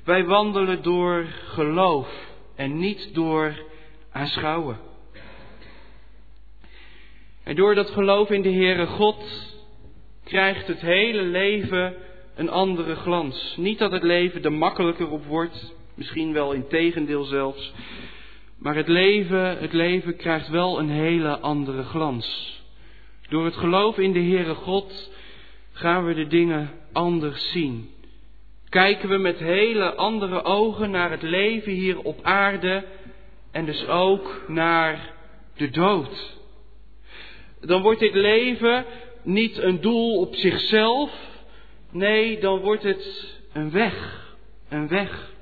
wij 0.04 0.24
wandelen 0.24 0.82
door 0.82 1.26
geloof 1.44 2.08
en 2.56 2.78
niet 2.78 3.14
door 3.14 3.54
aanschouwen. 4.12 4.78
En 7.44 7.56
door 7.56 7.74
dat 7.74 7.90
geloof 7.90 8.30
in 8.30 8.42
de 8.42 8.52
Heere 8.52 8.86
God 8.86 9.24
krijgt 10.24 10.66
het 10.66 10.80
hele 10.80 11.22
leven 11.22 11.94
een 12.34 12.50
andere 12.50 12.94
glans. 12.94 13.54
Niet 13.56 13.78
dat 13.78 13.92
het 13.92 14.02
leven 14.02 14.42
er 14.42 14.52
makkelijker 14.52 15.10
op 15.10 15.24
wordt, 15.24 15.74
misschien 15.94 16.32
wel 16.32 16.52
in 16.52 16.66
tegendeel 16.68 17.24
zelfs. 17.24 17.72
Maar 18.58 18.74
het 18.74 18.88
leven, 18.88 19.58
het 19.58 19.72
leven 19.72 20.16
krijgt 20.16 20.48
wel 20.48 20.78
een 20.78 20.90
hele 20.90 21.38
andere 21.38 21.82
glans. 21.82 22.56
Door 23.28 23.44
het 23.44 23.56
geloof 23.56 23.98
in 23.98 24.12
de 24.12 24.22
Heere 24.22 24.54
God 24.54 25.16
gaan 25.78 26.04
we 26.04 26.14
de 26.14 26.26
dingen 26.26 26.70
anders 26.92 27.50
zien. 27.50 27.90
Kijken 28.68 29.08
we 29.08 29.16
met 29.16 29.38
hele 29.38 29.94
andere 29.94 30.42
ogen 30.42 30.90
naar 30.90 31.10
het 31.10 31.22
leven 31.22 31.72
hier 31.72 31.98
op 31.98 32.18
aarde 32.22 32.84
en 33.52 33.64
dus 33.64 33.86
ook 33.86 34.42
naar 34.46 35.14
de 35.56 35.70
dood. 35.70 36.36
Dan 37.60 37.82
wordt 37.82 38.00
dit 38.00 38.14
leven 38.14 38.84
niet 39.22 39.58
een 39.58 39.80
doel 39.80 40.20
op 40.20 40.34
zichzelf, 40.34 41.10
nee, 41.90 42.40
dan 42.40 42.58
wordt 42.58 42.82
het 42.82 43.34
een 43.52 43.70
weg, 43.70 44.26
een 44.68 44.88
weg. 44.88 45.32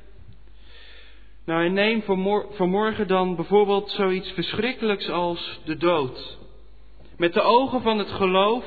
Nou, 1.45 1.65
en 1.65 1.73
neem 1.73 2.03
vanmorgen 2.51 3.09
dan 3.09 3.37
bijvoorbeeld 3.37 3.91
zoiets 3.91 4.31
verschrikkelijks 4.31 5.11
als 5.11 5.61
de 5.65 5.77
dood. 5.77 6.39
Met 7.17 7.33
de 7.33 7.43
ogen 7.43 7.83
van 7.83 7.99
het 7.99 8.11
geloof 8.11 8.65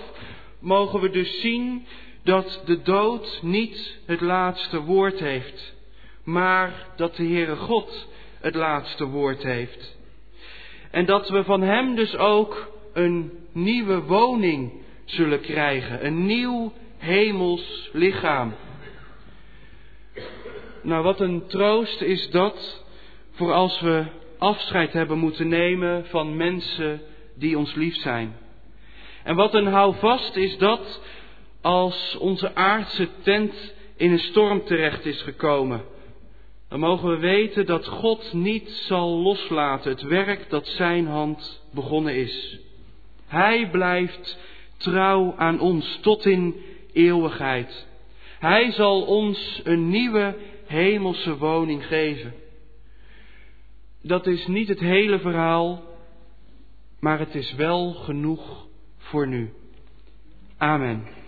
mogen 0.59 1.01
we 1.01 1.09
dus 1.09 1.39
zien 1.39 1.85
dat 2.23 2.61
de 2.65 2.81
dood 2.81 3.39
niet 3.41 3.99
het 4.05 4.21
laatste 4.21 4.79
woord 4.81 5.19
heeft, 5.19 5.75
maar 6.23 6.87
dat 6.95 7.15
de 7.15 7.23
Heere 7.23 7.55
God 7.55 8.07
het 8.39 8.55
laatste 8.55 9.05
woord 9.05 9.43
heeft. 9.43 9.97
En 10.91 11.05
dat 11.05 11.29
we 11.29 11.43
van 11.43 11.61
Hem 11.61 11.95
dus 11.95 12.15
ook 12.15 12.71
een 12.93 13.31
nieuwe 13.51 14.01
woning 14.01 14.71
zullen 15.05 15.41
krijgen, 15.41 16.05
een 16.05 16.25
nieuw 16.25 16.73
hemels 16.97 17.89
lichaam. 17.93 18.53
Nou, 20.81 21.03
wat 21.03 21.19
een 21.19 21.47
troost 21.47 22.01
is 22.01 22.29
dat 22.29 22.83
voor 23.31 23.53
als 23.53 23.81
we 23.81 24.05
afscheid 24.37 24.93
hebben 24.93 25.17
moeten 25.17 25.47
nemen 25.47 26.05
van 26.05 26.37
mensen 26.37 27.01
die 27.35 27.57
ons 27.57 27.73
lief 27.75 27.95
zijn. 27.95 28.38
En 29.29 29.35
wat 29.35 29.53
een 29.53 29.67
houvast 29.67 30.35
is 30.35 30.57
dat 30.57 31.01
als 31.61 32.17
onze 32.19 32.55
aardse 32.55 33.07
tent 33.21 33.73
in 33.95 34.11
een 34.11 34.19
storm 34.19 34.65
terecht 34.65 35.05
is 35.05 35.21
gekomen. 35.21 35.83
Dan 36.69 36.79
mogen 36.79 37.09
we 37.09 37.17
weten 37.17 37.65
dat 37.65 37.87
God 37.87 38.33
niet 38.33 38.69
zal 38.69 39.09
loslaten 39.09 39.91
het 39.91 40.01
werk 40.01 40.49
dat 40.49 40.67
Zijn 40.67 41.07
hand 41.07 41.63
begonnen 41.71 42.15
is. 42.15 42.59
Hij 43.25 43.69
blijft 43.69 44.39
trouw 44.77 45.33
aan 45.37 45.59
ons 45.59 45.99
tot 46.01 46.25
in 46.25 46.55
eeuwigheid. 46.93 47.87
Hij 48.39 48.71
zal 48.71 49.01
ons 49.01 49.61
een 49.63 49.89
nieuwe 49.89 50.37
hemelse 50.65 51.37
woning 51.37 51.85
geven. 51.85 52.33
Dat 54.01 54.27
is 54.27 54.47
niet 54.47 54.67
het 54.67 54.79
hele 54.79 55.19
verhaal, 55.19 55.83
maar 56.99 57.19
het 57.19 57.35
is 57.35 57.53
wel 57.53 57.93
genoeg 57.93 58.67
voor 59.09 59.27
nu. 59.27 59.53
Amen. 60.57 61.18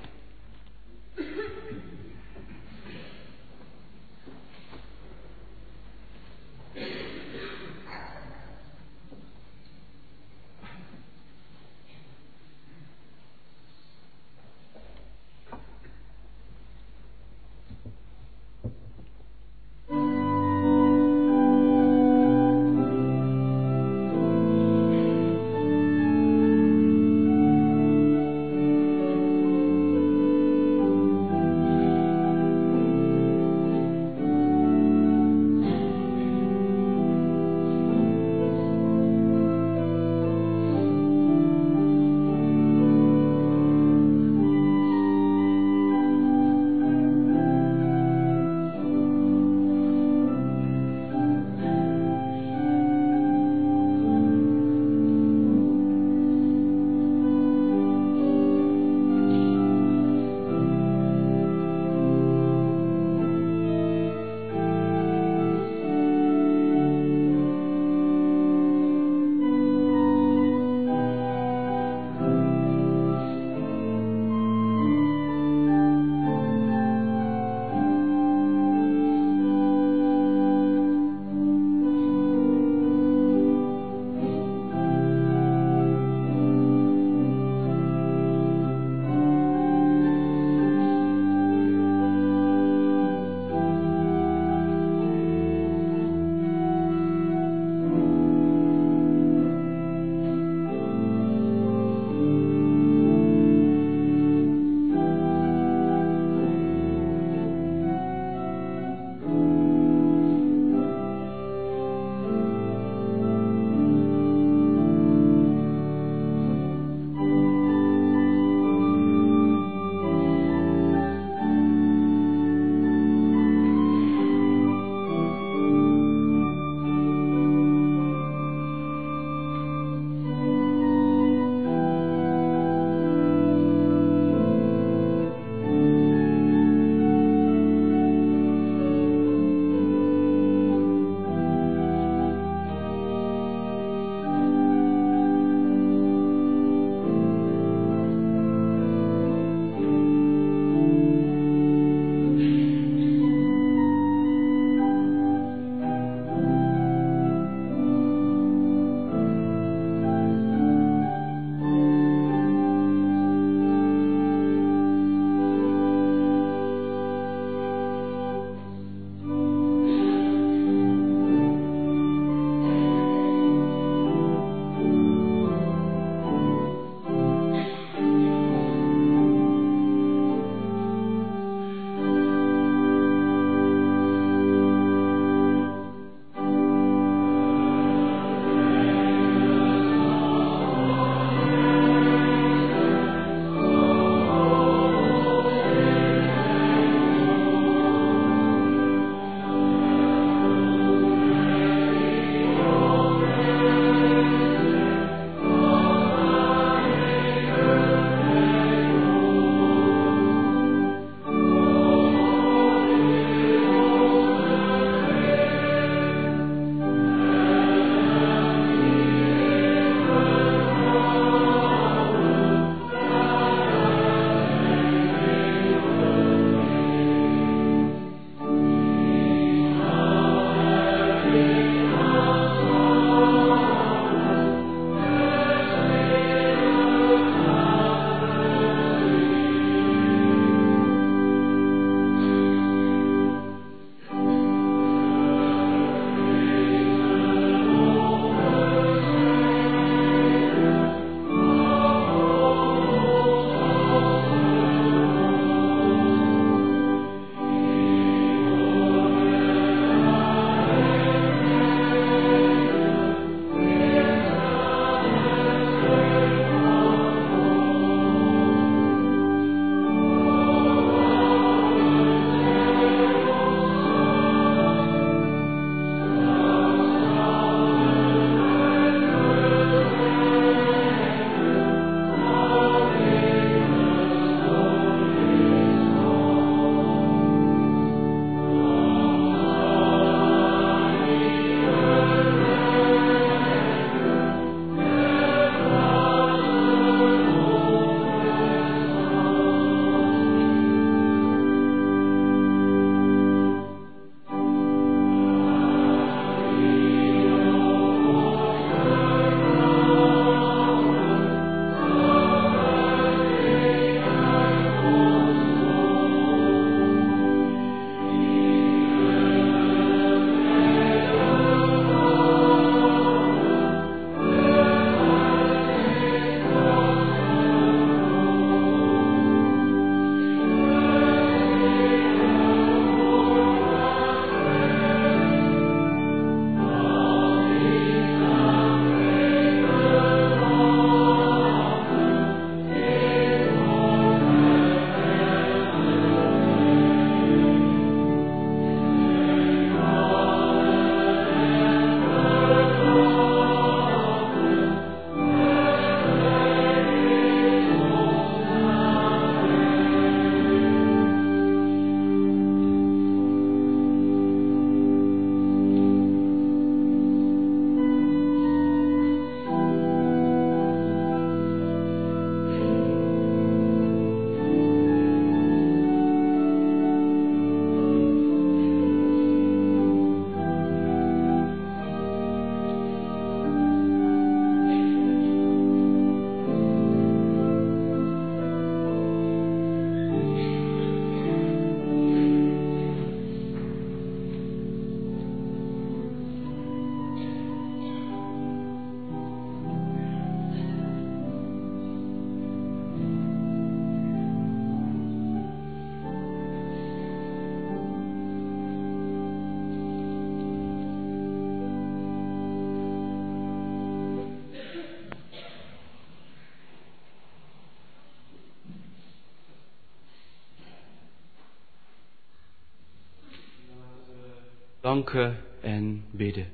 Danken 424.92 425.38
en 425.62 426.04
bidden. 426.12 426.48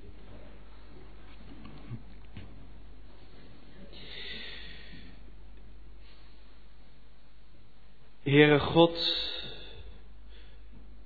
Heere 8.23 8.59
God, 8.59 8.97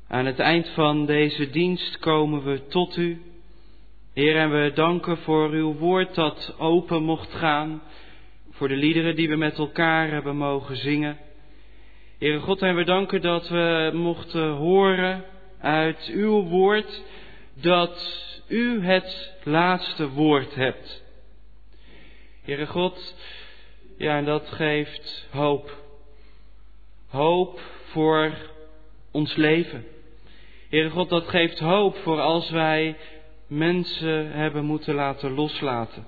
aan 0.07 0.25
het 0.25 0.39
eind 0.39 0.69
van 0.69 1.05
deze 1.05 1.49
dienst 1.49 1.99
komen 1.99 2.43
we 2.43 2.67
tot 2.67 2.97
u. 2.97 3.21
Heer, 4.13 4.35
en 4.35 4.51
we 4.51 4.71
danken 4.73 5.17
voor 5.17 5.49
uw 5.49 5.73
woord 5.73 6.15
dat 6.15 6.55
open 6.57 7.03
mocht 7.03 7.33
gaan, 7.33 7.81
voor 8.49 8.67
de 8.67 8.75
liederen 8.75 9.15
die 9.15 9.29
we 9.29 9.35
met 9.35 9.57
elkaar 9.57 10.09
hebben 10.09 10.35
mogen 10.35 10.75
zingen. 10.75 11.17
Heere 12.19 12.39
God, 12.39 12.61
en 12.61 12.75
we 12.75 12.83
danken 12.83 13.21
dat 13.21 13.49
we 13.49 13.91
mochten 13.93 14.51
horen 14.51 15.30
uit 15.61 16.09
uw 16.13 16.43
woord 16.43 17.01
dat 17.53 18.21
u 18.47 18.83
het 18.85 19.33
laatste 19.43 20.09
woord 20.09 20.55
hebt. 20.55 21.03
Heere 22.41 22.65
God, 22.65 23.15
ja, 23.97 24.17
en 24.17 24.25
dat 24.25 24.47
geeft 24.49 25.27
hoop. 25.31 25.77
Hoop 27.07 27.61
voor 27.85 28.31
ons 29.11 29.35
leven. 29.35 29.85
Heere 30.69 30.89
God, 30.89 31.09
dat 31.09 31.27
geeft 31.27 31.59
hoop 31.59 31.95
voor 31.97 32.19
als 32.19 32.49
wij 32.49 32.95
mensen 33.47 34.31
hebben 34.31 34.65
moeten 34.65 34.95
laten 34.95 35.31
loslaten. 35.31 36.05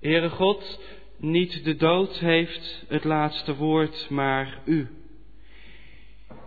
Heere 0.00 0.28
God, 0.28 0.80
niet 1.16 1.64
de 1.64 1.76
dood 1.76 2.18
heeft 2.18 2.84
het 2.88 3.04
laatste 3.04 3.54
woord, 3.56 4.10
maar 4.10 4.58
u. 4.64 4.88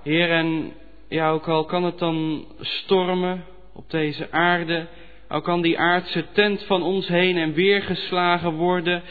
Heer, 0.03 0.31
en 0.31 0.73
ja, 1.11 1.31
ook 1.31 1.47
al 1.47 1.65
kan 1.65 1.83
het 1.83 1.99
dan 1.99 2.45
stormen 2.59 3.45
op 3.73 3.89
deze 3.89 4.31
aarde, 4.31 4.87
al 5.27 5.41
kan 5.41 5.61
die 5.61 5.79
aardse 5.79 6.25
tent 6.31 6.63
van 6.63 6.83
ons 6.83 7.07
heen 7.07 7.37
en 7.37 7.53
weer 7.53 7.81
geslagen 7.81 8.53
worden, 8.53 9.03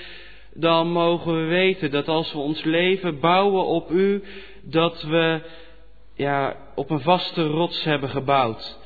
dan 0.55 0.93
mogen 0.93 1.37
we 1.37 1.45
weten 1.45 1.91
dat 1.91 2.09
als 2.09 2.33
we 2.33 2.39
ons 2.39 2.65
leven 2.65 3.21
bouwen 3.21 3.65
op 3.65 3.91
u, 3.91 4.23
dat 4.63 5.03
we 5.03 5.41
ja, 6.15 6.57
op 6.75 6.91
een 6.91 7.01
vaste 7.01 7.47
rots 7.47 7.85
hebben 7.85 8.09
gebouwd. 8.09 8.79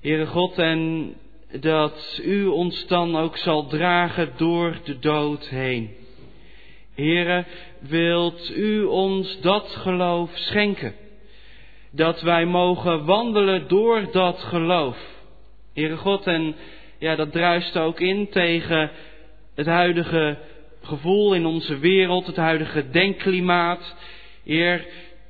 Heere 0.00 0.26
God, 0.26 0.58
en 0.58 1.14
dat 1.60 2.20
u 2.24 2.46
ons 2.46 2.86
dan 2.86 3.16
ook 3.16 3.36
zal 3.36 3.66
dragen 3.66 4.32
door 4.36 4.76
de 4.84 4.98
dood 4.98 5.48
heen. 5.48 5.90
Heere, 6.94 7.44
wilt 7.80 8.50
u 8.56 8.82
ons 8.84 9.40
dat 9.40 9.76
geloof 9.76 10.30
schenken? 10.34 11.01
Dat 11.94 12.20
wij 12.20 12.46
mogen 12.46 13.04
wandelen 13.04 13.68
door 13.68 14.08
dat 14.12 14.38
geloof. 14.38 14.96
Heere 15.74 15.96
God, 15.96 16.26
en 16.26 16.54
ja, 16.98 17.16
dat 17.16 17.32
druist 17.32 17.76
ook 17.76 18.00
in 18.00 18.28
tegen 18.28 18.90
het 19.54 19.66
huidige 19.66 20.38
gevoel 20.82 21.34
in 21.34 21.46
onze 21.46 21.78
wereld, 21.78 22.26
het 22.26 22.36
huidige 22.36 22.90
denkklimaat. 22.90 23.94
Er 24.46 24.86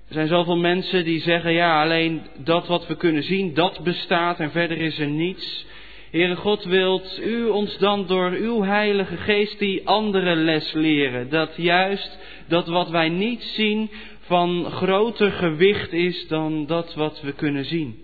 zijn 0.08 0.28
zoveel 0.28 0.56
mensen 0.56 1.04
die 1.04 1.20
zeggen, 1.20 1.52
ja, 1.52 1.82
alleen 1.82 2.22
dat 2.36 2.66
wat 2.66 2.86
we 2.86 2.96
kunnen 2.96 3.22
zien, 3.22 3.54
dat 3.54 3.80
bestaat 3.82 4.40
en 4.40 4.50
verder 4.50 4.78
is 4.78 4.98
er 4.98 5.08
niets. 5.08 5.66
Heere 6.10 6.36
God, 6.36 6.64
wilt 6.64 7.20
u 7.24 7.48
ons 7.48 7.78
dan 7.78 8.06
door 8.06 8.30
uw 8.30 8.62
heilige 8.62 9.16
geest 9.16 9.58
die 9.58 9.88
andere 9.88 10.34
les 10.34 10.72
leren? 10.72 11.30
Dat 11.30 11.52
juist 11.56 12.18
dat 12.48 12.66
wat 12.66 12.90
wij 12.90 13.08
niet 13.08 13.42
zien 13.42 13.90
van 14.32 14.70
groter 14.70 15.30
gewicht 15.30 15.92
is 15.92 16.28
dan 16.28 16.66
dat 16.66 16.94
wat 16.94 17.20
we 17.20 17.32
kunnen 17.32 17.64
zien. 17.64 17.98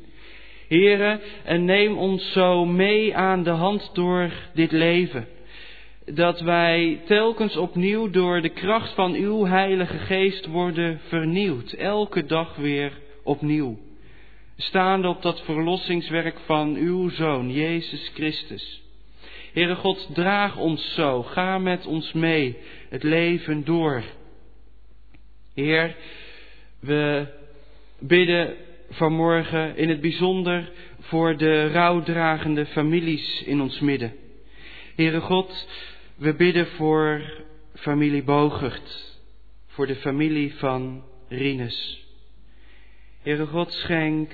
Heere, 0.69 1.21
en 1.45 1.65
neem 1.65 1.99
ons 1.99 2.33
zo 2.33 2.65
mee 2.65 3.17
aan 3.17 3.43
de 3.43 3.51
hand 3.51 3.91
door 3.95 4.31
dit 4.55 4.73
leven. 4.73 5.27
Dat 6.05 6.41
wij 6.41 7.01
telkens 7.07 7.57
opnieuw 7.57 8.11
door 8.11 8.41
de 8.41 8.49
kracht 8.49 8.95
van 8.95 9.15
uw 9.15 9.47
heilige 9.47 9.99
geest 9.99 10.47
worden 10.47 11.01
vernieuwd. 11.09 11.73
Elke 11.73 12.27
dag 12.27 12.57
weer 12.57 12.93
opnieuw 13.25 13.79
staande 14.57 15.09
op 15.09 15.23
dat 15.23 15.41
verlossingswerk 15.41 16.39
van 16.45 16.75
uw 16.75 17.09
Zoon, 17.09 17.53
Jezus 17.53 18.11
Christus. 18.15 18.83
Heere 19.53 19.75
God, 19.75 20.09
draag 20.15 20.57
ons 20.57 20.95
zo, 20.95 21.23
ga 21.23 21.59
met 21.59 21.87
ons 21.87 22.13
mee, 22.13 22.57
het 22.89 23.03
leven 23.03 23.65
door. 23.65 24.03
Heer, 25.59 25.97
we 26.81 27.27
bidden 27.99 28.57
vanmorgen 28.91 29.77
in 29.77 29.89
het 29.89 30.01
bijzonder 30.01 30.71
voor 31.01 31.37
de 31.37 31.67
rouwdragende 31.67 32.67
families 32.67 33.43
in 33.43 33.61
ons 33.61 33.81
midden. 33.81 34.13
Heere 34.95 35.21
God, 35.21 35.69
we 36.17 36.35
bidden 36.35 36.67
voor 36.67 37.23
familie 37.75 38.23
Bogert, 38.23 39.17
voor 39.67 39.87
de 39.87 39.97
familie 39.97 40.55
van 40.55 41.05
Rinus. 41.29 42.07
Heere 43.23 43.47
God, 43.47 43.73
schenk 43.73 44.33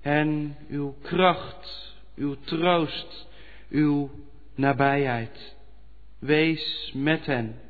hen 0.00 0.56
uw 0.68 0.94
kracht, 1.02 1.94
uw 2.16 2.36
troost, 2.44 3.28
uw 3.70 4.10
nabijheid. 4.54 5.54
Wees 6.18 6.92
met 6.94 7.26
hen. 7.26 7.67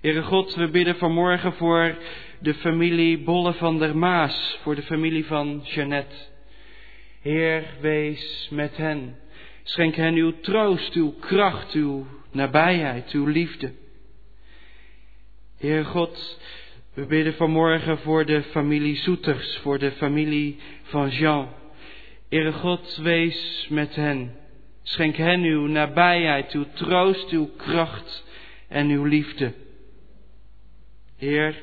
Heere 0.00 0.22
God, 0.22 0.54
we 0.54 0.68
bidden 0.68 0.96
vanmorgen 0.96 1.52
voor 1.52 1.96
de 2.40 2.54
familie 2.54 3.18
Bolle 3.18 3.52
van 3.52 3.78
der 3.78 3.96
Maas, 3.96 4.58
voor 4.62 4.74
de 4.74 4.82
familie 4.82 5.26
van 5.26 5.60
Jeannette. 5.64 6.14
Heer, 7.20 7.64
wees 7.80 8.48
met 8.50 8.76
hen. 8.76 9.16
Schenk 9.62 9.94
hen 9.94 10.14
uw 10.14 10.40
troost, 10.40 10.94
uw 10.94 11.10
kracht, 11.20 11.72
uw 11.72 12.06
nabijheid, 12.30 13.10
uw 13.10 13.26
liefde. 13.26 13.72
Heer 15.56 15.84
God, 15.84 16.40
we 16.94 17.06
bidden 17.06 17.34
vanmorgen 17.34 17.98
voor 17.98 18.24
de 18.26 18.42
familie 18.42 18.96
Soeters, 18.96 19.56
voor 19.56 19.78
de 19.78 19.90
familie 19.90 20.56
van 20.82 21.08
Jean. 21.08 21.48
Ere 22.28 22.52
God, 22.52 22.96
wees 22.96 23.66
met 23.70 23.94
hen. 23.94 24.36
Schenk 24.82 25.16
hen 25.16 25.42
uw 25.42 25.66
nabijheid, 25.66 26.52
uw 26.52 26.66
troost, 26.74 27.30
uw 27.30 27.50
kracht 27.56 28.24
en 28.68 28.88
uw 28.88 29.04
liefde. 29.04 29.52
Heer, 31.18 31.62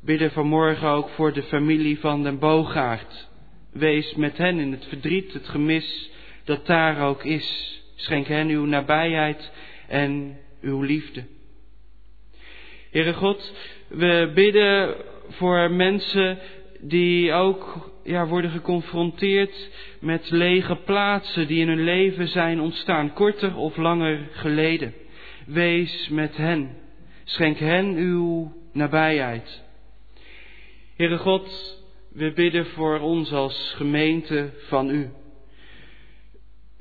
bidden 0.00 0.30
vanmorgen 0.30 0.88
ook 0.88 1.08
voor 1.08 1.32
de 1.32 1.42
familie 1.42 1.98
van 1.98 2.22
den 2.22 2.38
Boogaard. 2.38 3.28
Wees 3.72 4.14
met 4.14 4.36
hen 4.36 4.58
in 4.58 4.72
het 4.72 4.86
verdriet, 4.86 5.32
het 5.32 5.48
gemis 5.48 6.10
dat 6.44 6.66
daar 6.66 7.06
ook 7.08 7.24
is. 7.24 7.80
Schenk 7.94 8.26
hen 8.26 8.48
uw 8.48 8.64
nabijheid 8.64 9.52
en 9.88 10.38
uw 10.60 10.82
liefde. 10.82 11.24
Heere 12.90 13.12
God, 13.12 13.52
we 13.88 14.30
bidden 14.34 14.96
voor 15.28 15.70
mensen 15.70 16.38
die 16.80 17.32
ook 17.32 17.90
ja, 18.04 18.26
worden 18.26 18.50
geconfronteerd 18.50 19.70
met 20.00 20.30
lege 20.30 20.76
plaatsen 20.76 21.46
die 21.46 21.60
in 21.60 21.68
hun 21.68 21.84
leven 21.84 22.28
zijn 22.28 22.60
ontstaan, 22.60 23.12
korter 23.12 23.56
of 23.56 23.76
langer 23.76 24.28
geleden. 24.32 24.94
Wees 25.46 26.08
met 26.08 26.36
hen. 26.36 26.76
Schenk 27.24 27.58
hen 27.58 27.96
uw 27.96 28.58
nabijheid. 28.72 29.62
Heere 30.96 31.18
God, 31.18 31.78
we 32.12 32.32
bidden 32.32 32.66
voor 32.66 32.98
ons 32.98 33.32
als 33.32 33.72
gemeente 33.76 34.50
van 34.68 34.90
u. 34.90 35.10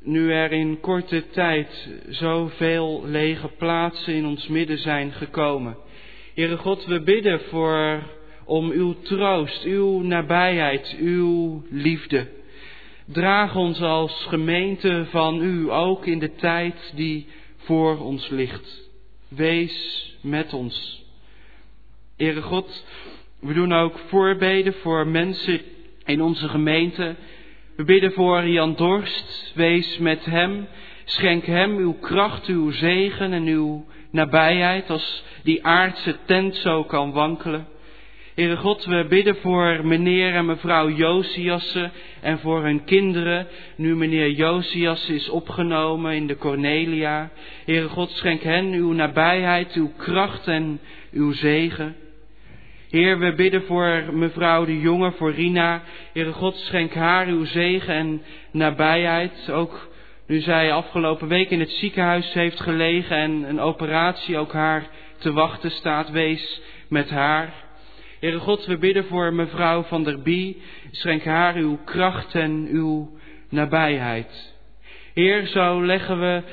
Nu 0.02 0.34
er 0.34 0.52
in 0.52 0.80
korte 0.80 1.30
tijd 1.30 1.90
zoveel 2.10 3.04
lege 3.06 3.48
plaatsen 3.48 4.14
in 4.14 4.26
ons 4.26 4.48
midden 4.48 4.78
zijn 4.78 5.12
gekomen 5.12 5.78
Heere 6.40 6.58
God, 6.58 6.86
we 6.86 7.02
bidden 7.02 7.40
voor, 7.40 8.04
om 8.46 8.72
uw 8.72 8.96
troost, 9.02 9.64
uw 9.64 10.02
nabijheid, 10.02 10.96
uw 11.00 11.64
liefde. 11.70 12.28
Draag 13.06 13.56
ons 13.56 13.82
als 13.82 14.26
gemeente 14.28 15.06
van 15.10 15.42
u 15.42 15.72
ook 15.72 16.06
in 16.06 16.20
de 16.20 16.36
tijd 16.36 16.92
die 16.96 17.28
voor 17.58 17.98
ons 17.98 18.30
ligt. 18.30 18.90
Wees 19.28 20.16
met 20.22 20.54
ons. 20.54 20.99
Heere 22.20 22.42
God, 22.42 22.86
we 23.40 23.54
doen 23.54 23.74
ook 23.74 24.00
voorbeden 24.08 24.74
voor 24.74 25.08
mensen 25.08 25.62
in 26.06 26.22
onze 26.22 26.48
gemeente. 26.48 27.16
We 27.76 27.84
bidden 27.84 28.12
voor 28.12 28.48
Jan 28.48 28.76
Dorst. 28.76 29.52
Wees 29.56 29.98
met 29.98 30.26
hem. 30.26 30.68
Schenk 31.06 31.46
hem 31.46 31.78
uw 31.78 31.94
kracht, 31.94 32.48
uw 32.48 32.72
zegen 32.72 33.34
en 33.34 33.46
uw 33.46 33.86
nabijheid 34.12 34.90
als 34.90 35.24
die 35.44 35.66
aardse 35.66 36.16
tent 36.26 36.56
zo 36.56 36.84
kan 36.84 37.12
wankelen. 37.12 37.68
Heere 38.36 38.58
God, 38.58 38.86
we 38.86 39.06
bidden 39.10 39.36
voor 39.36 39.86
meneer 39.86 40.34
en 40.34 40.46
mevrouw 40.46 40.90
Josiasse 40.90 41.90
en 42.22 42.40
voor 42.40 42.64
hun 42.64 42.84
kinderen, 42.84 43.48
nu 43.76 43.96
meneer 43.96 44.32
Josias 44.32 45.10
is 45.10 45.30
opgenomen 45.30 46.16
in 46.16 46.28
de 46.28 46.38
Cornelia. 46.38 47.30
Heere 47.66 47.88
God, 47.88 48.12
schenk 48.12 48.42
hen 48.42 48.74
uw 48.74 48.92
nabijheid, 48.92 49.74
uw 49.74 49.92
kracht 49.98 50.48
en 50.48 50.80
uw 51.12 51.32
zegen. 51.32 51.96
Heer, 52.90 53.20
we 53.20 53.34
bidden 53.34 53.64
voor 53.64 54.04
mevrouw 54.14 54.66
de 54.66 54.80
Jonge, 54.80 55.12
voor 55.12 55.32
Rina. 55.32 55.82
Heere 56.14 56.32
God, 56.32 56.56
schenk 56.56 56.94
haar 56.94 57.28
uw 57.28 57.46
zegen 57.46 57.94
en 57.94 58.22
nabijheid. 58.52 59.52
Ook 59.52 59.90
nu 60.28 60.40
zij 60.40 60.74
afgelopen 60.74 61.28
week 61.28 61.50
in 61.50 61.60
het 61.60 61.70
ziekenhuis 61.70 62.34
heeft 62.34 62.60
gelegen 62.60 63.18
en 63.18 63.32
een 63.32 63.60
operatie 63.60 64.38
ook 64.38 64.54
haar 64.54 64.88
te 65.18 65.32
wachten 65.34 65.72
staat, 65.72 66.12
wees 66.12 66.62
met 66.88 67.10
haar. 67.10 67.54
Heere 68.20 68.40
God, 68.40 68.66
we 68.66 68.78
bidden 68.78 69.06
voor 69.06 69.34
mevrouw 69.34 69.84
van 69.84 70.04
der 70.04 70.22
Bie. 70.22 70.62
Schenk 70.92 71.24
haar 71.24 71.56
uw 71.56 71.80
kracht 71.86 72.36
en 72.36 72.68
uw 72.72 73.18
nabijheid. 73.50 74.54
Heer, 75.14 75.46
zo 75.48 75.86
leggen 75.86 76.20
we 76.20 76.44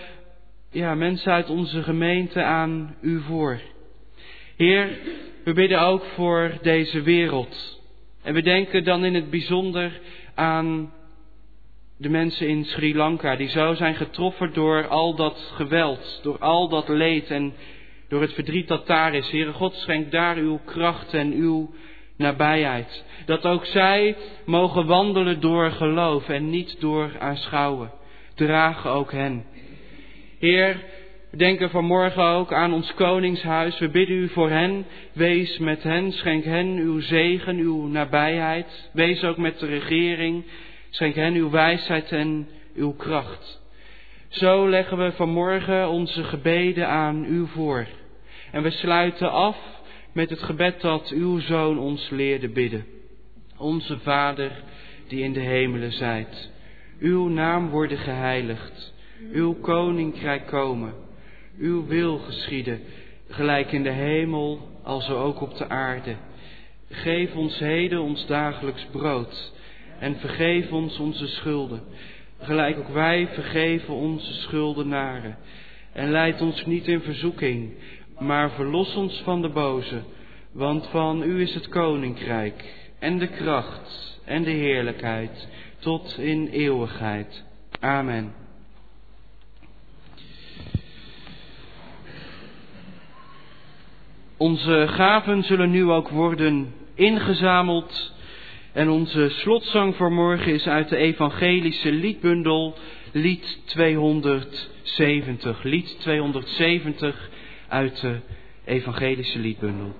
ja, 0.70 0.94
mensen 0.94 1.32
uit 1.32 1.50
onze 1.50 1.82
gemeente 1.82 2.42
aan 2.42 2.96
u 3.00 3.20
voor. 3.20 3.60
Heer, 4.56 4.98
we 5.44 5.52
bidden 5.52 5.80
ook 5.80 6.04
voor 6.04 6.58
deze 6.62 7.02
wereld. 7.02 7.80
En 8.22 8.34
we 8.34 8.42
denken 8.42 8.84
dan 8.84 9.04
in 9.04 9.14
het 9.14 9.30
bijzonder 9.30 10.00
aan 10.34 10.92
de 11.96 12.08
mensen 12.08 12.48
in 12.48 12.64
Sri 12.64 12.96
Lanka, 12.96 13.36
die 13.36 13.48
zo 13.48 13.74
zijn 13.74 13.94
getroffen 13.94 14.52
door 14.52 14.88
al 14.88 15.14
dat 15.14 15.50
geweld, 15.54 16.20
door 16.22 16.38
al 16.38 16.68
dat 16.68 16.88
leed 16.88 17.30
en 17.30 17.54
door 18.08 18.20
het 18.20 18.32
verdriet 18.32 18.68
dat 18.68 18.86
daar 18.86 19.14
is. 19.14 19.30
Heere 19.30 19.52
God, 19.52 19.74
schenk 19.74 20.10
daar 20.10 20.36
uw 20.36 20.60
kracht 20.64 21.14
en 21.14 21.32
uw 21.32 21.74
nabijheid. 22.16 23.04
Dat 23.26 23.44
ook 23.44 23.64
zij 23.64 24.16
mogen 24.44 24.86
wandelen 24.86 25.40
door 25.40 25.70
geloof 25.70 26.28
en 26.28 26.50
niet 26.50 26.80
door 26.80 27.18
aanschouwen. 27.18 27.90
Draag 28.34 28.86
ook 28.86 29.12
hen. 29.12 29.44
Heer, 30.38 30.84
denken 31.36 31.70
vanmorgen 31.70 32.22
ook 32.22 32.52
aan 32.52 32.72
ons 32.72 32.94
koningshuis. 32.94 33.78
We 33.78 33.88
bidden 33.88 34.16
u 34.16 34.28
voor 34.28 34.50
hen. 34.50 34.86
Wees 35.12 35.58
met 35.58 35.82
hen. 35.82 36.12
Schenk 36.12 36.44
hen 36.44 36.66
uw 36.66 37.00
zegen, 37.00 37.56
uw 37.56 37.86
nabijheid. 37.86 38.90
Wees 38.92 39.24
ook 39.24 39.36
met 39.36 39.58
de 39.58 39.66
regering. 39.66 40.44
Schenk 40.90 41.14
hen 41.14 41.34
uw 41.34 41.50
wijsheid 41.50 42.12
en 42.12 42.48
uw 42.74 42.92
kracht. 42.92 43.60
Zo 44.28 44.68
leggen 44.68 44.98
we 44.98 45.12
vanmorgen 45.12 45.88
onze 45.88 46.24
gebeden 46.24 46.88
aan 46.88 47.24
u 47.24 47.46
voor. 47.46 47.86
En 48.52 48.62
we 48.62 48.70
sluiten 48.70 49.32
af 49.32 49.56
met 50.12 50.30
het 50.30 50.42
gebed 50.42 50.80
dat 50.80 51.08
uw 51.08 51.38
zoon 51.38 51.78
ons 51.78 52.10
leerde 52.10 52.48
bidden. 52.48 52.84
Onze 53.58 53.98
Vader, 53.98 54.50
die 55.08 55.22
in 55.22 55.32
de 55.32 55.40
hemelen 55.40 55.92
zijt. 55.92 56.50
Uw 56.98 57.28
naam 57.28 57.68
worden 57.68 57.98
geheiligd. 57.98 58.94
Uw 59.32 59.54
koninkrijk 59.54 60.46
komen. 60.46 61.05
Uw 61.58 61.86
wil 61.86 62.18
geschieden, 62.18 62.80
gelijk 63.28 63.72
in 63.72 63.82
de 63.82 63.90
hemel, 63.90 64.68
als 64.82 65.10
ook 65.10 65.40
op 65.40 65.56
de 65.56 65.68
aarde. 65.68 66.16
Geef 66.88 67.34
ons 67.34 67.58
heden 67.58 68.00
ons 68.00 68.26
dagelijks 68.26 68.86
brood. 68.90 69.52
En 69.98 70.16
vergeef 70.16 70.72
ons 70.72 70.98
onze 70.98 71.26
schulden, 71.26 71.82
gelijk 72.38 72.78
ook 72.78 72.88
wij 72.88 73.28
vergeven 73.28 73.94
onze 73.94 74.32
schuldenaren. 74.32 75.36
En 75.92 76.10
leid 76.10 76.40
ons 76.40 76.66
niet 76.66 76.88
in 76.88 77.00
verzoeking, 77.00 77.72
maar 78.18 78.50
verlos 78.50 78.94
ons 78.94 79.20
van 79.24 79.42
de 79.42 79.48
boze. 79.48 80.02
Want 80.52 80.86
van 80.86 81.22
u 81.22 81.40
is 81.40 81.54
het 81.54 81.68
koninkrijk 81.68 82.64
en 82.98 83.18
de 83.18 83.28
kracht 83.28 84.20
en 84.24 84.42
de 84.42 84.50
heerlijkheid 84.50 85.48
tot 85.78 86.18
in 86.18 86.48
eeuwigheid. 86.48 87.44
Amen. 87.80 88.45
Onze 94.36 94.86
gaven 94.88 95.42
zullen 95.42 95.70
nu 95.70 95.90
ook 95.90 96.08
worden 96.08 96.74
ingezameld. 96.94 98.14
En 98.72 98.88
onze 98.88 99.28
slotzang 99.28 99.96
voor 99.96 100.12
morgen 100.12 100.52
is 100.52 100.66
uit 100.66 100.88
de 100.88 100.96
evangelische 100.96 101.92
liedbundel, 101.92 102.74
lied 103.12 103.60
270. 103.64 105.62
Lied 105.62 106.00
270 106.00 107.30
uit 107.68 108.00
de 108.00 108.16
evangelische 108.64 109.38
liedbundel. 109.38 109.94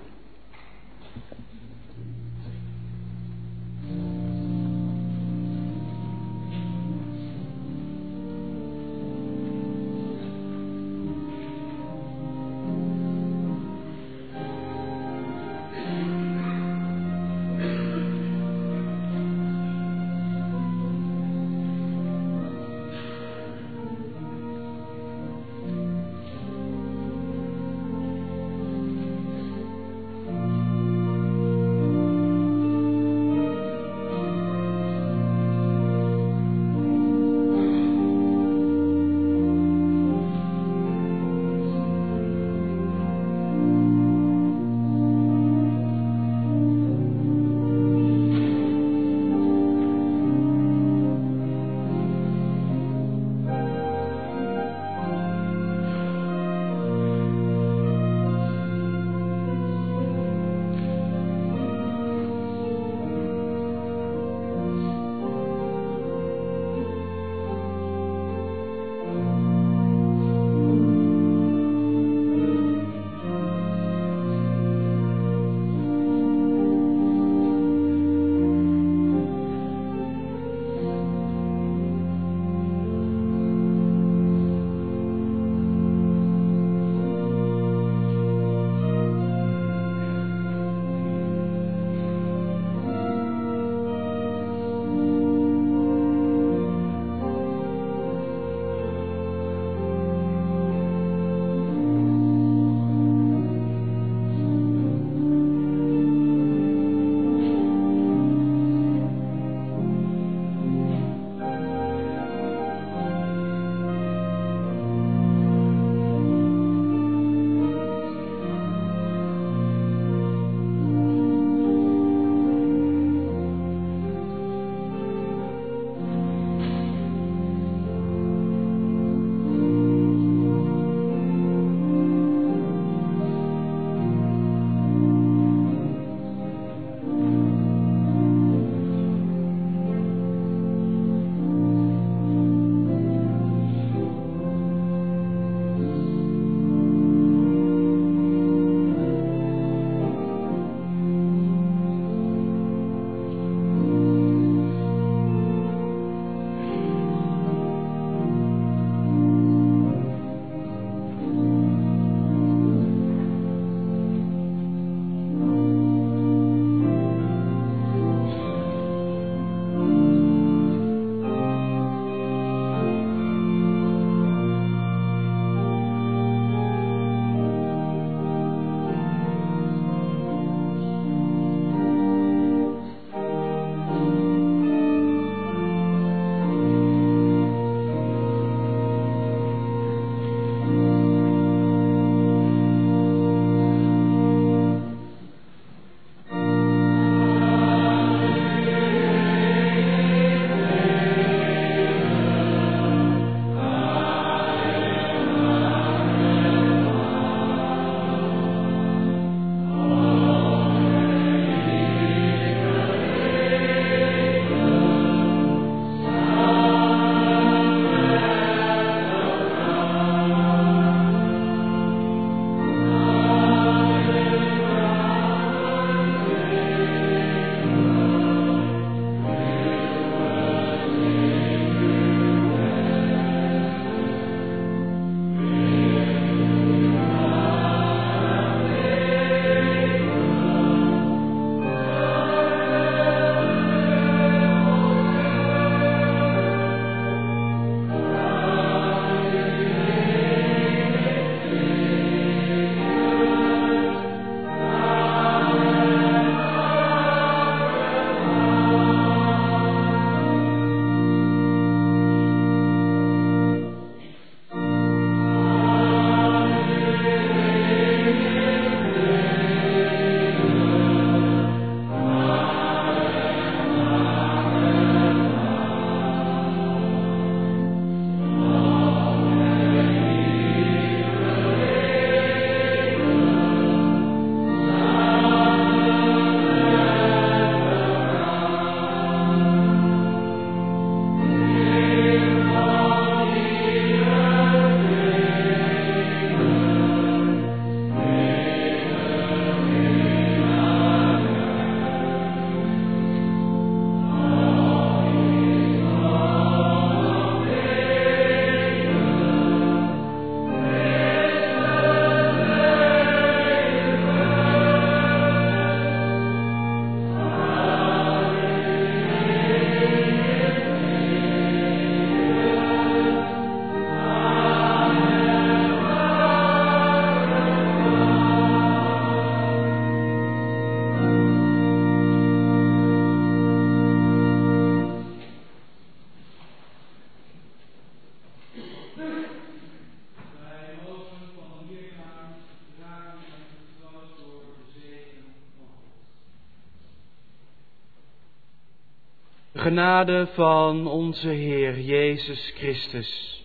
Genade 349.67 350.27
van 350.33 350.87
onze 350.87 351.27
Heer 351.27 351.79
Jezus 351.79 352.51
Christus, 352.55 353.43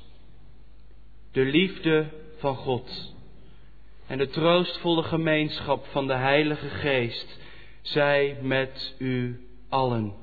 de 1.33 1.45
liefde 1.45 2.07
van 2.37 2.57
God 2.57 3.15
en 4.07 4.19
de 4.19 4.29
troostvolle 4.29 5.03
gemeenschap 5.03 5.87
van 5.87 6.07
de 6.07 6.15
Heilige 6.15 6.69
Geest 6.69 7.39
zij 7.81 8.39
met 8.43 8.95
u 8.99 9.41
allen. 9.69 10.22